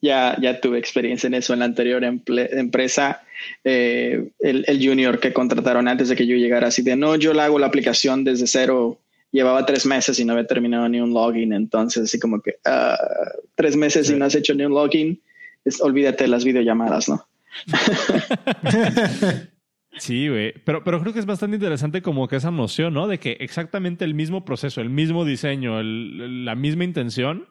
[0.00, 3.22] ya, ya tuve experiencia en eso en la anterior empresa.
[3.62, 7.34] Eh, el, el, junior que contrataron antes de que yo llegara, así de no, yo
[7.34, 9.00] le hago la aplicación desde cero.
[9.32, 11.52] Llevaba tres meses y no había terminado ni un login.
[11.52, 15.20] Entonces, así como que uh, tres meses y no has hecho ni un login,
[15.64, 17.26] es, olvídate de las videollamadas, ¿no?
[19.98, 20.52] Sí, güey.
[20.64, 23.06] Pero, pero creo que es bastante interesante como que esa noción, ¿no?
[23.06, 27.48] De que exactamente el mismo proceso, el mismo diseño, la misma intención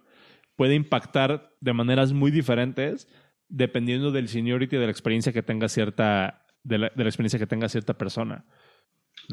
[0.55, 3.07] puede impactar de maneras muy diferentes
[3.47, 7.97] dependiendo del seniority, de la experiencia que tenga cierta, de la, experiencia que tenga cierta
[7.97, 8.45] persona.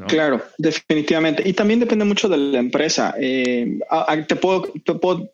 [0.07, 1.47] Claro, definitivamente.
[1.47, 3.13] Y también depende mucho de la empresa.
[3.19, 3.79] Eh,
[4.27, 5.33] te, puedo, te puedo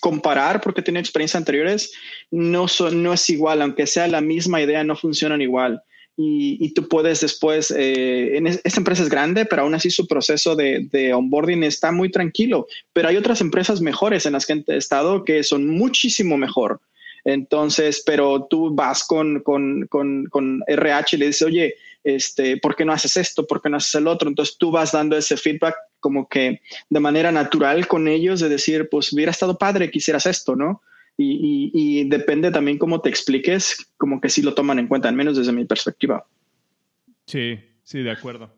[0.00, 1.92] comparar porque tiene experiencias anteriores.
[2.30, 5.82] No, no es igual, aunque sea la misma idea, no funcionan igual
[6.16, 10.86] y, tú puedes después, eh, esta empresa es grande, pero aún así su proceso de,
[10.92, 15.24] de, onboarding está muy tranquilo, pero hay otras empresas mejores en las que he estado
[15.24, 16.80] que son muchísimo mejor.
[17.24, 22.76] Entonces, pero tú vas con, con, con, con RH y le dices, oye, este, ¿por
[22.76, 23.46] qué no haces esto?
[23.46, 24.28] ¿Por qué no haces el otro?
[24.28, 26.60] Entonces tú vas dando ese feedback como que
[26.90, 30.82] de manera natural con ellos de decir, pues hubiera estado padre que hicieras esto, ¿no?
[31.16, 35.36] Y, depende también cómo te expliques, como que sí lo toman en cuenta, al menos
[35.36, 36.26] desde mi perspectiva.
[37.26, 38.50] Sí, sí, de acuerdo.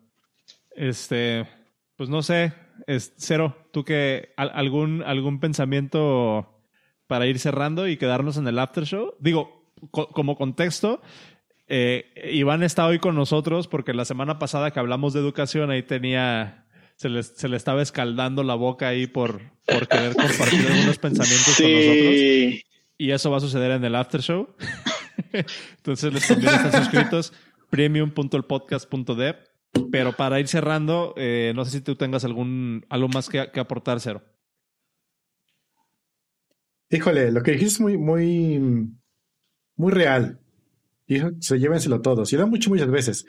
[0.75, 1.47] Este,
[1.95, 2.53] pues no sé,
[2.85, 6.61] es, Cero, tú que algún, algún pensamiento
[7.07, 9.15] para ir cerrando y quedarnos en el after show.
[9.19, 11.01] Digo, como contexto,
[11.67, 15.83] eh, Iván está hoy con nosotros porque la semana pasada que hablamos de educación ahí
[15.83, 16.66] tenía
[16.97, 21.55] se le, se le estaba escaldando la boca ahí por, por querer compartir algunos pensamientos
[21.55, 22.63] con nosotros.
[22.99, 24.49] Y eso va a suceder en el after show.
[25.77, 27.33] Entonces les conviene estar suscritos
[27.69, 29.35] premium.elpodcast.dev.
[29.91, 33.59] Pero para ir cerrando, eh, no sé si tú tengas algún algo más que, que,
[33.59, 34.23] aportar, Cero.
[36.89, 38.59] Híjole, lo que dijiste es muy, muy,
[39.75, 40.39] muy real.
[41.05, 42.33] Y se llévenselo todos.
[42.33, 43.27] Y da mucho, muchas veces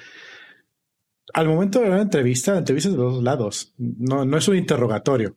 [1.35, 3.75] al momento de la entrevista, la entrevista es de los lados.
[3.77, 5.37] No, no es un interrogatorio.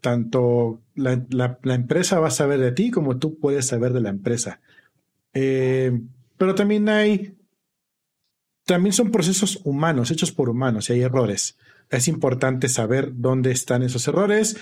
[0.00, 4.60] Tanto la, empresa va a saber de ti como tú puedes saber de la empresa.
[5.34, 6.00] Eh,
[6.38, 7.36] pero también hay,
[8.64, 11.58] también son procesos humanos, hechos por humanos y hay errores.
[11.90, 14.56] Es importante saber dónde están esos errores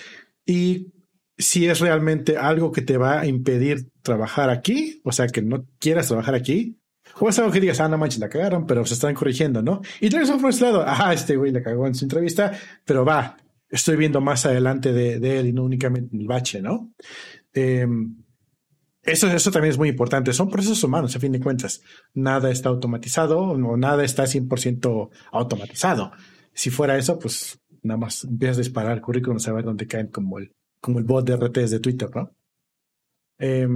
[0.47, 0.93] y
[1.37, 5.67] si es realmente algo que te va a impedir trabajar aquí, o sea, que no
[5.79, 6.79] quieras trabajar aquí,
[7.21, 9.81] o es algo que digas, ah, no manches, la cagaron, pero se están corrigiendo, ¿no?
[10.01, 12.53] Y tienes un frustrado, ah, este güey la cagó en su entrevista,
[12.85, 13.37] pero va,
[13.69, 16.93] estoy viendo más adelante de, él y no únicamente el bache, ¿no?
[17.53, 18.17] Em,
[19.03, 20.33] eso, eso también es muy importante.
[20.33, 21.83] Son procesos humanos, a fin de cuentas.
[22.15, 26.13] Nada está automatizado o nada está 100% automatizado.
[26.55, 30.09] Si fuera eso, pues nada más empiezas a disparar el currículum, a ver dónde caen
[30.09, 32.31] como el, como el bot de RTs de Twitter, ¿no?
[33.39, 33.69] Eh,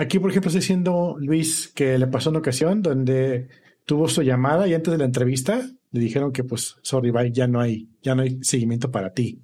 [0.00, 3.48] Aquí, por ejemplo, estoy diciendo Luis que le pasó una ocasión donde
[3.84, 7.46] tuvo su llamada y antes de la entrevista le dijeron que, pues, sorry, bye, ya
[7.46, 9.42] no hay, ya no hay seguimiento para ti.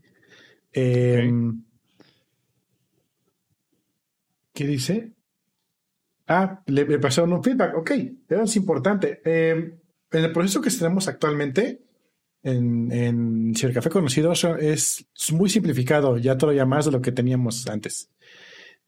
[0.72, 1.62] Em,
[4.54, 5.12] ¿Qué dice?
[6.26, 7.76] Ah, le, pasó un feedback.
[7.76, 7.90] Ok,
[8.26, 9.20] eso es importante.
[9.26, 9.78] Em,
[10.10, 11.82] en el proceso que tenemos actualmente,
[12.42, 18.10] en, en café conocido es, muy simplificado, ya todavía más de lo que teníamos antes.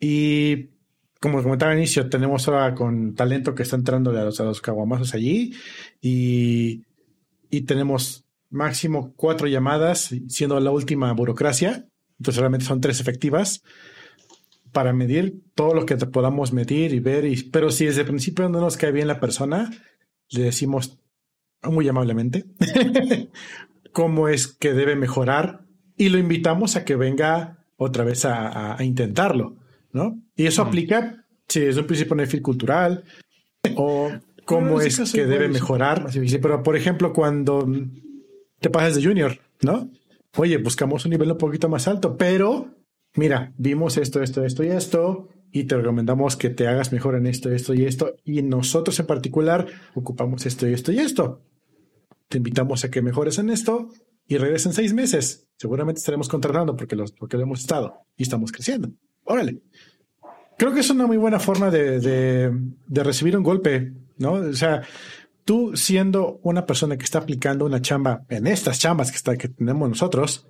[0.01, 0.78] Y
[1.21, 4.61] como comentaba al inicio, tenemos ahora con talento que está entrando a los, a los
[4.61, 5.55] caguamazos allí
[6.01, 6.85] y,
[7.51, 11.87] y tenemos máximo cuatro llamadas, siendo la última burocracia.
[12.19, 13.63] Entonces realmente son tres efectivas
[14.73, 17.25] para medir todo lo que podamos medir y ver.
[17.25, 19.71] Y, pero si desde el principio no nos cae bien la persona,
[20.31, 20.99] le decimos
[21.63, 22.45] muy amablemente
[23.93, 25.65] cómo es que debe mejorar
[25.97, 29.58] y lo invitamos a que venga otra vez a intentarlo.
[29.93, 30.21] ¿No?
[30.37, 33.05] Y eso aplica si es un principio de fit cultural
[33.77, 34.11] o
[34.45, 36.07] cómo es que debe mejorar.
[36.43, 37.67] Pero, por ejemplo, cuando
[38.61, 39.91] te pasas de junior, ¿no?
[40.37, 42.69] Oye, buscamos un nivel un poquito más alto, pero
[43.15, 47.27] mira, vimos esto, esto, esto y esto, y te recomendamos que te hagas mejor en
[47.27, 51.43] esto, esto y esto, y nosotros en particular ocupamos esto y esto y esto.
[52.29, 53.89] Te invitamos a que mejores en esto
[54.27, 55.49] y regresen seis meses.
[55.57, 58.91] Seguramente estaremos contratando porque, los, porque lo hemos estado y estamos creciendo
[59.29, 59.63] órale.
[60.59, 62.53] Creo que es una muy buena forma de,
[62.89, 64.33] recibir un golpe, ¿no?
[64.33, 64.83] O sea,
[65.45, 69.49] tú siendo una persona que está aplicando una chamba en estas chambas que, está, que
[69.49, 70.49] tenemos nosotros,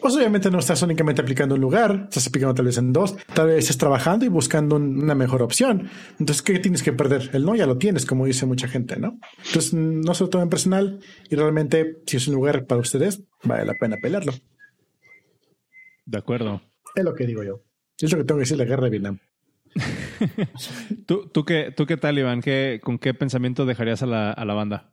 [0.00, 3.48] pues obviamente no estás únicamente aplicando un lugar, estás aplicando tal vez en dos, tal
[3.48, 5.90] vez estás trabajando y buscando una mejor opción.
[6.20, 7.30] Entonces, ¿qué tienes que perder?
[7.32, 9.18] El no ya lo tienes, como dice mucha gente, ¿no?
[9.46, 13.64] Entonces, no se lo tomen personal y realmente, si es un lugar para ustedes, vale
[13.64, 14.32] la pena pelearlo.
[16.04, 16.62] De acuerdo.
[16.94, 17.62] Es lo que digo yo.
[18.02, 19.18] Es lo que tengo que decir la guerra de Vietnam.
[21.06, 22.42] ¿Tú, tú, qué, ¿Tú qué tal, Iván?
[22.42, 24.92] ¿Qué, ¿Con qué pensamiento dejarías a la, a la banda?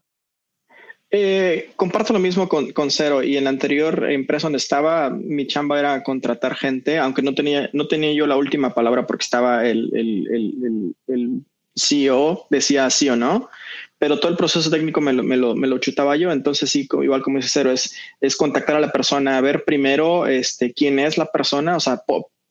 [1.12, 5.48] Eh, comparto lo mismo con, con, Cero y en la anterior empresa donde estaba, mi
[5.48, 9.68] chamba era contratar gente, aunque no tenía, no tenía yo la última palabra porque estaba
[9.68, 11.42] el, el, el, el
[11.76, 13.50] CEO, decía sí o no,
[13.98, 16.32] pero todo el proceso técnico me lo, me lo, me lo chutaba yo.
[16.32, 20.74] Entonces, sí, igual como dice Cero, es, es contactar a la persona, ver primero este,
[20.74, 22.04] quién es la persona, o sea,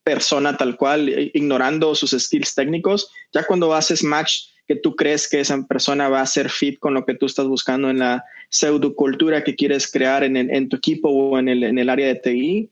[0.09, 3.11] persona tal cual, ignorando sus skills técnicos.
[3.35, 6.95] Ya cuando haces match que tú crees que esa persona va a ser fit con
[6.95, 11.11] lo que tú estás buscando en la pseudocultura que quieres crear en, en tu equipo
[11.11, 12.71] o en el, en el área de TI,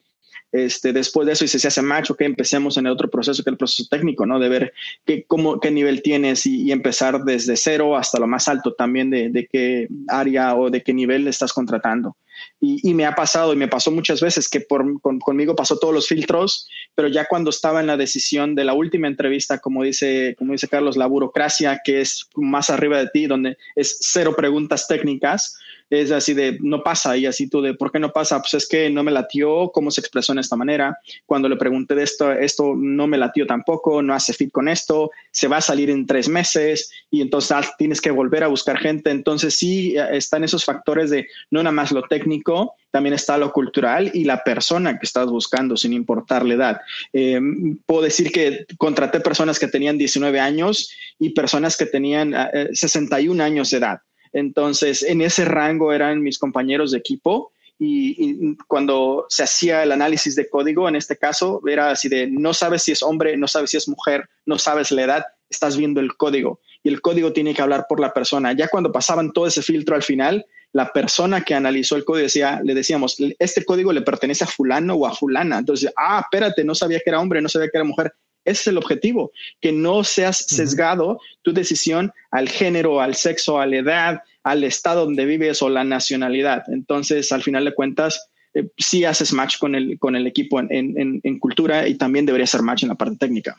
[0.64, 3.42] este, después de eso, y si se hace match, que empecemos en el otro proceso,
[3.42, 4.38] que es el proceso técnico, ¿no?
[4.38, 4.72] De ver
[5.04, 9.30] qué, cómo, qué nivel tienes y, empezar desde cero hasta lo más alto también de,
[9.30, 12.16] de, qué área o de qué nivel estás contratando.
[12.60, 15.94] Y, y, me ha pasado y me pasó muchas veces que por, conmigo pasó todos
[15.94, 20.34] los filtros, pero ya cuando estaba en la decisión de la última entrevista, como dice,
[20.38, 24.86] como dice Carlos, la burocracia que es más arriba de ti, donde es cero preguntas
[24.86, 25.56] técnicas,
[25.90, 28.68] es así de no pasa y así tú de por qué no pasa, pues es
[28.68, 30.98] que no me latió cómo se expresó en esta manera.
[31.26, 35.10] Cuando le pregunté de esto, esto no me latió tampoco, no hace fit con esto,
[35.30, 38.78] se va a salir en tres meses y entonces ah, tienes que volver a buscar
[38.78, 39.10] gente.
[39.10, 44.10] Entonces sí están esos factores de no nada más lo técnico, también está lo cultural
[44.14, 46.80] y la persona que estás buscando, sin importar la edad.
[47.12, 47.40] Eh,
[47.84, 52.34] puedo decir que contraté personas que tenían 19 años y personas que tenían
[52.72, 54.00] 61 eh, años de edad.
[54.36, 60.36] Entonces, en ese rango eran mis compañeros de equipo y, cuando se hacía el análisis
[60.36, 63.70] de código, en este caso, era así de no sabes si es hombre, no sabes
[63.70, 67.54] si es mujer, no sabes la edad, estás viendo el código y el código tiene
[67.54, 68.52] que hablar por la persona.
[68.52, 72.60] Ya cuando pasaban todo ese filtro al final, la persona que analizó el código decía,
[72.62, 75.60] le decíamos, este código le pertenece a fulano o a fulana.
[75.60, 78.12] Entonces, ah, espérate, no sabía que era hombre, no sabía que era mujer.
[78.46, 83.66] Ese es el objetivo, que no seas sesgado tu decisión al género, al sexo, a
[83.66, 86.62] la edad, al estado donde vives o la nacionalidad.
[86.68, 91.38] Entonces, al final de cuentas, eh, sí haces match con el, con el equipo en,
[91.40, 93.56] cultura y también debería ser match en la parte técnica.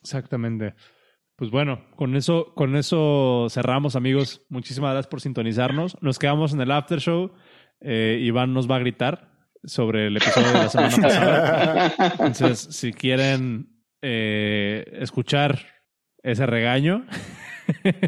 [0.00, 0.74] Exactamente.
[1.36, 4.42] Pues bueno, con eso, con eso cerramos, amigos.
[4.48, 6.00] Muchísimas gracias por sintonizarnos.
[6.00, 7.32] Nos quedamos en el after show.
[7.80, 9.33] Eh, Iván nos va a gritar
[9.64, 11.94] sobre el episodio de la semana pasada.
[12.12, 13.68] Entonces, si quieren
[14.02, 15.58] eh, escuchar
[16.22, 17.06] ese regaño,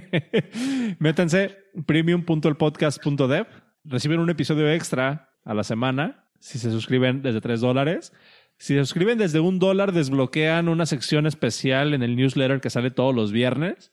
[0.98, 3.46] métanse premium.elpodcast.dev.
[3.84, 8.12] Reciben un episodio extra a la semana si se suscriben desde 3 dólares.
[8.58, 12.90] Si se suscriben desde un dólar, desbloquean una sección especial en el newsletter que sale
[12.90, 13.92] todos los viernes.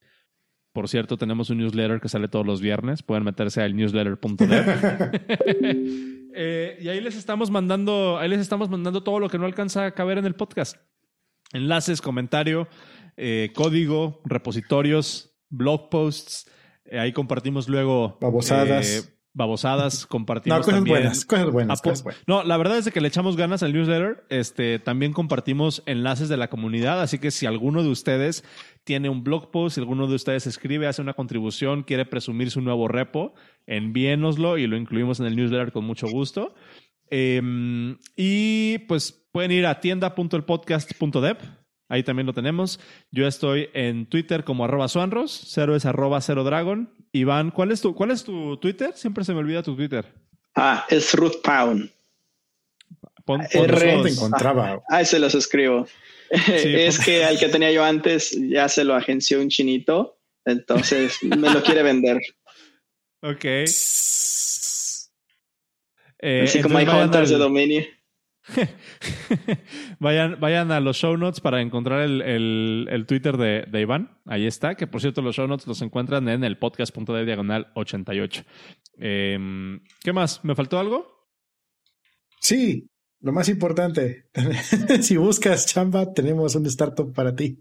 [0.71, 3.03] Por cierto, tenemos un newsletter que sale todos los viernes.
[3.03, 4.41] Pueden meterse al newsletter.dev.
[6.35, 9.85] Eh, y ahí les estamos mandando, ahí les estamos mandando todo lo que no alcanza
[9.85, 10.77] a caber en el podcast.
[11.51, 12.67] Enlaces, comentario,
[13.17, 16.49] eh, código, repositorios, blog posts.
[16.85, 18.17] Eh, ahí compartimos luego.
[18.19, 20.59] Babosadas babosadas, compartimos.
[20.59, 21.51] No, cosas buenas, cosas
[22.03, 24.25] buenas, No, la verdad es que le echamos ganas al newsletter.
[24.29, 28.43] Este, también compartimos enlaces de la comunidad, así que si alguno de ustedes
[28.83, 32.61] tiene un blog post, si alguno de ustedes escribe, hace una contribución, quiere presumir su
[32.61, 33.33] nuevo repo,
[33.65, 36.53] envíenoslo y lo incluimos en el newsletter con mucho gusto.
[37.09, 41.37] Em, y pues pueden ir a tienda.elpodcast.dev
[41.93, 42.79] Ahí también lo tenemos.
[43.11, 46.89] Yo estoy en Twitter como arroba suanros, cero es arroba cero dragon.
[47.11, 48.93] Iván, ¿cuál es, tu, ¿cuál es tu Twitter?
[48.95, 50.11] Siempre se me olvida tu Twitter.
[50.55, 51.91] Ah, es Ruth Pound.
[53.25, 54.81] Pon, te encontraba.
[54.89, 55.87] Ah, se los escribo.
[56.47, 61.51] es que al que tenía yo antes ya se lo agenció un chinito, entonces me
[61.51, 62.19] lo quiere vender.
[63.25, 63.45] Ok.
[63.45, 63.63] Eh,
[66.43, 67.85] Así como hay hunters de dominio.
[69.99, 74.19] vayan, vayan a los show notes para encontrar el, Twitter de, Iván.
[74.25, 74.75] Ahí está.
[74.75, 78.43] Que por cierto, los show notes los encuentran en el podcast.de diagonal 88.
[78.97, 80.43] Em, ¿Qué más?
[80.43, 81.29] ¿Me faltó algo?
[82.41, 82.89] Sí,
[83.23, 84.27] lo más importante.
[85.01, 87.57] si buscas chamba, tenemos un startup para ti.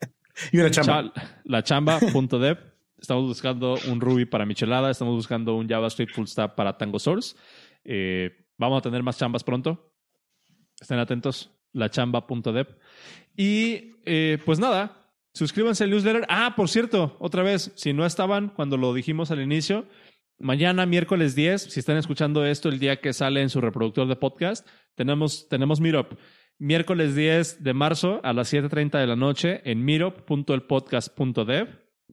[0.52, 1.12] y una chamba.
[1.44, 2.58] la chamba.dev.
[2.98, 4.90] Estamos buscando un Ruby para Michelada.
[4.90, 7.36] Estamos buscando un JavaScript Full Stack para Tango Source.
[7.84, 9.94] Eh, vamos a tener más chambas pronto.
[10.78, 12.66] Estén atentos, lachamba.dev.
[13.34, 16.26] Y eh, pues nada, suscríbanse al newsletter.
[16.28, 19.86] Ah, por cierto, otra vez, si no estaban cuando lo dijimos al inicio,
[20.38, 24.16] mañana, miércoles 10, si están escuchando esto el día que sale en su reproductor de
[24.16, 24.66] podcast,
[24.98, 26.18] tenemos, tenemos Meetup.
[26.58, 31.68] Miércoles 10 de marzo a las 7.30 de la noche en meetup.elpodcast.dev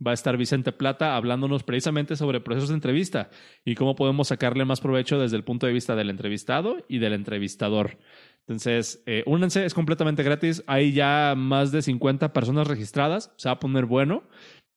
[0.05, 3.29] va a estar Vicente Plata hablándonos precisamente sobre procesos de entrevista
[3.63, 7.13] y cómo podemos sacarle más provecho desde el punto de vista del entrevistado y del
[7.13, 7.97] entrevistador.
[8.41, 10.63] Entonces, eh, únanse, es completamente gratis.
[10.67, 14.23] Hay ya más de 50 personas registradas, se va a poner bueno.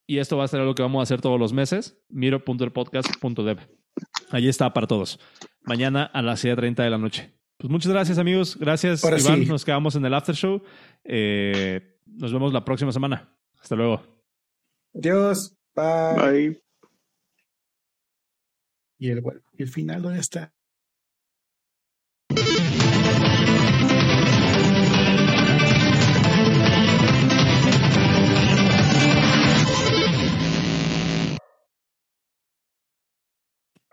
[0.06, 2.02] Y esto va a ser algo que vamos a hacer todos los meses.
[2.08, 3.58] Miro.elpodcast.dev.
[4.30, 5.20] Allí está para todos.
[5.64, 7.37] Mañana a las 7.30 de la noche.
[7.58, 8.56] Pues muchas gracias, amigos.
[8.56, 9.46] Gracias, Iván.
[9.48, 10.62] Nos quedamos en el after show.
[11.02, 13.36] Eh, nos vemos la próxima semana.
[13.60, 14.00] Hasta luego.
[14.94, 15.56] Adiós.
[15.74, 16.14] Bye.
[16.16, 16.62] Bye.
[19.00, 19.22] Y el,
[19.58, 20.52] el final, ¿dónde está?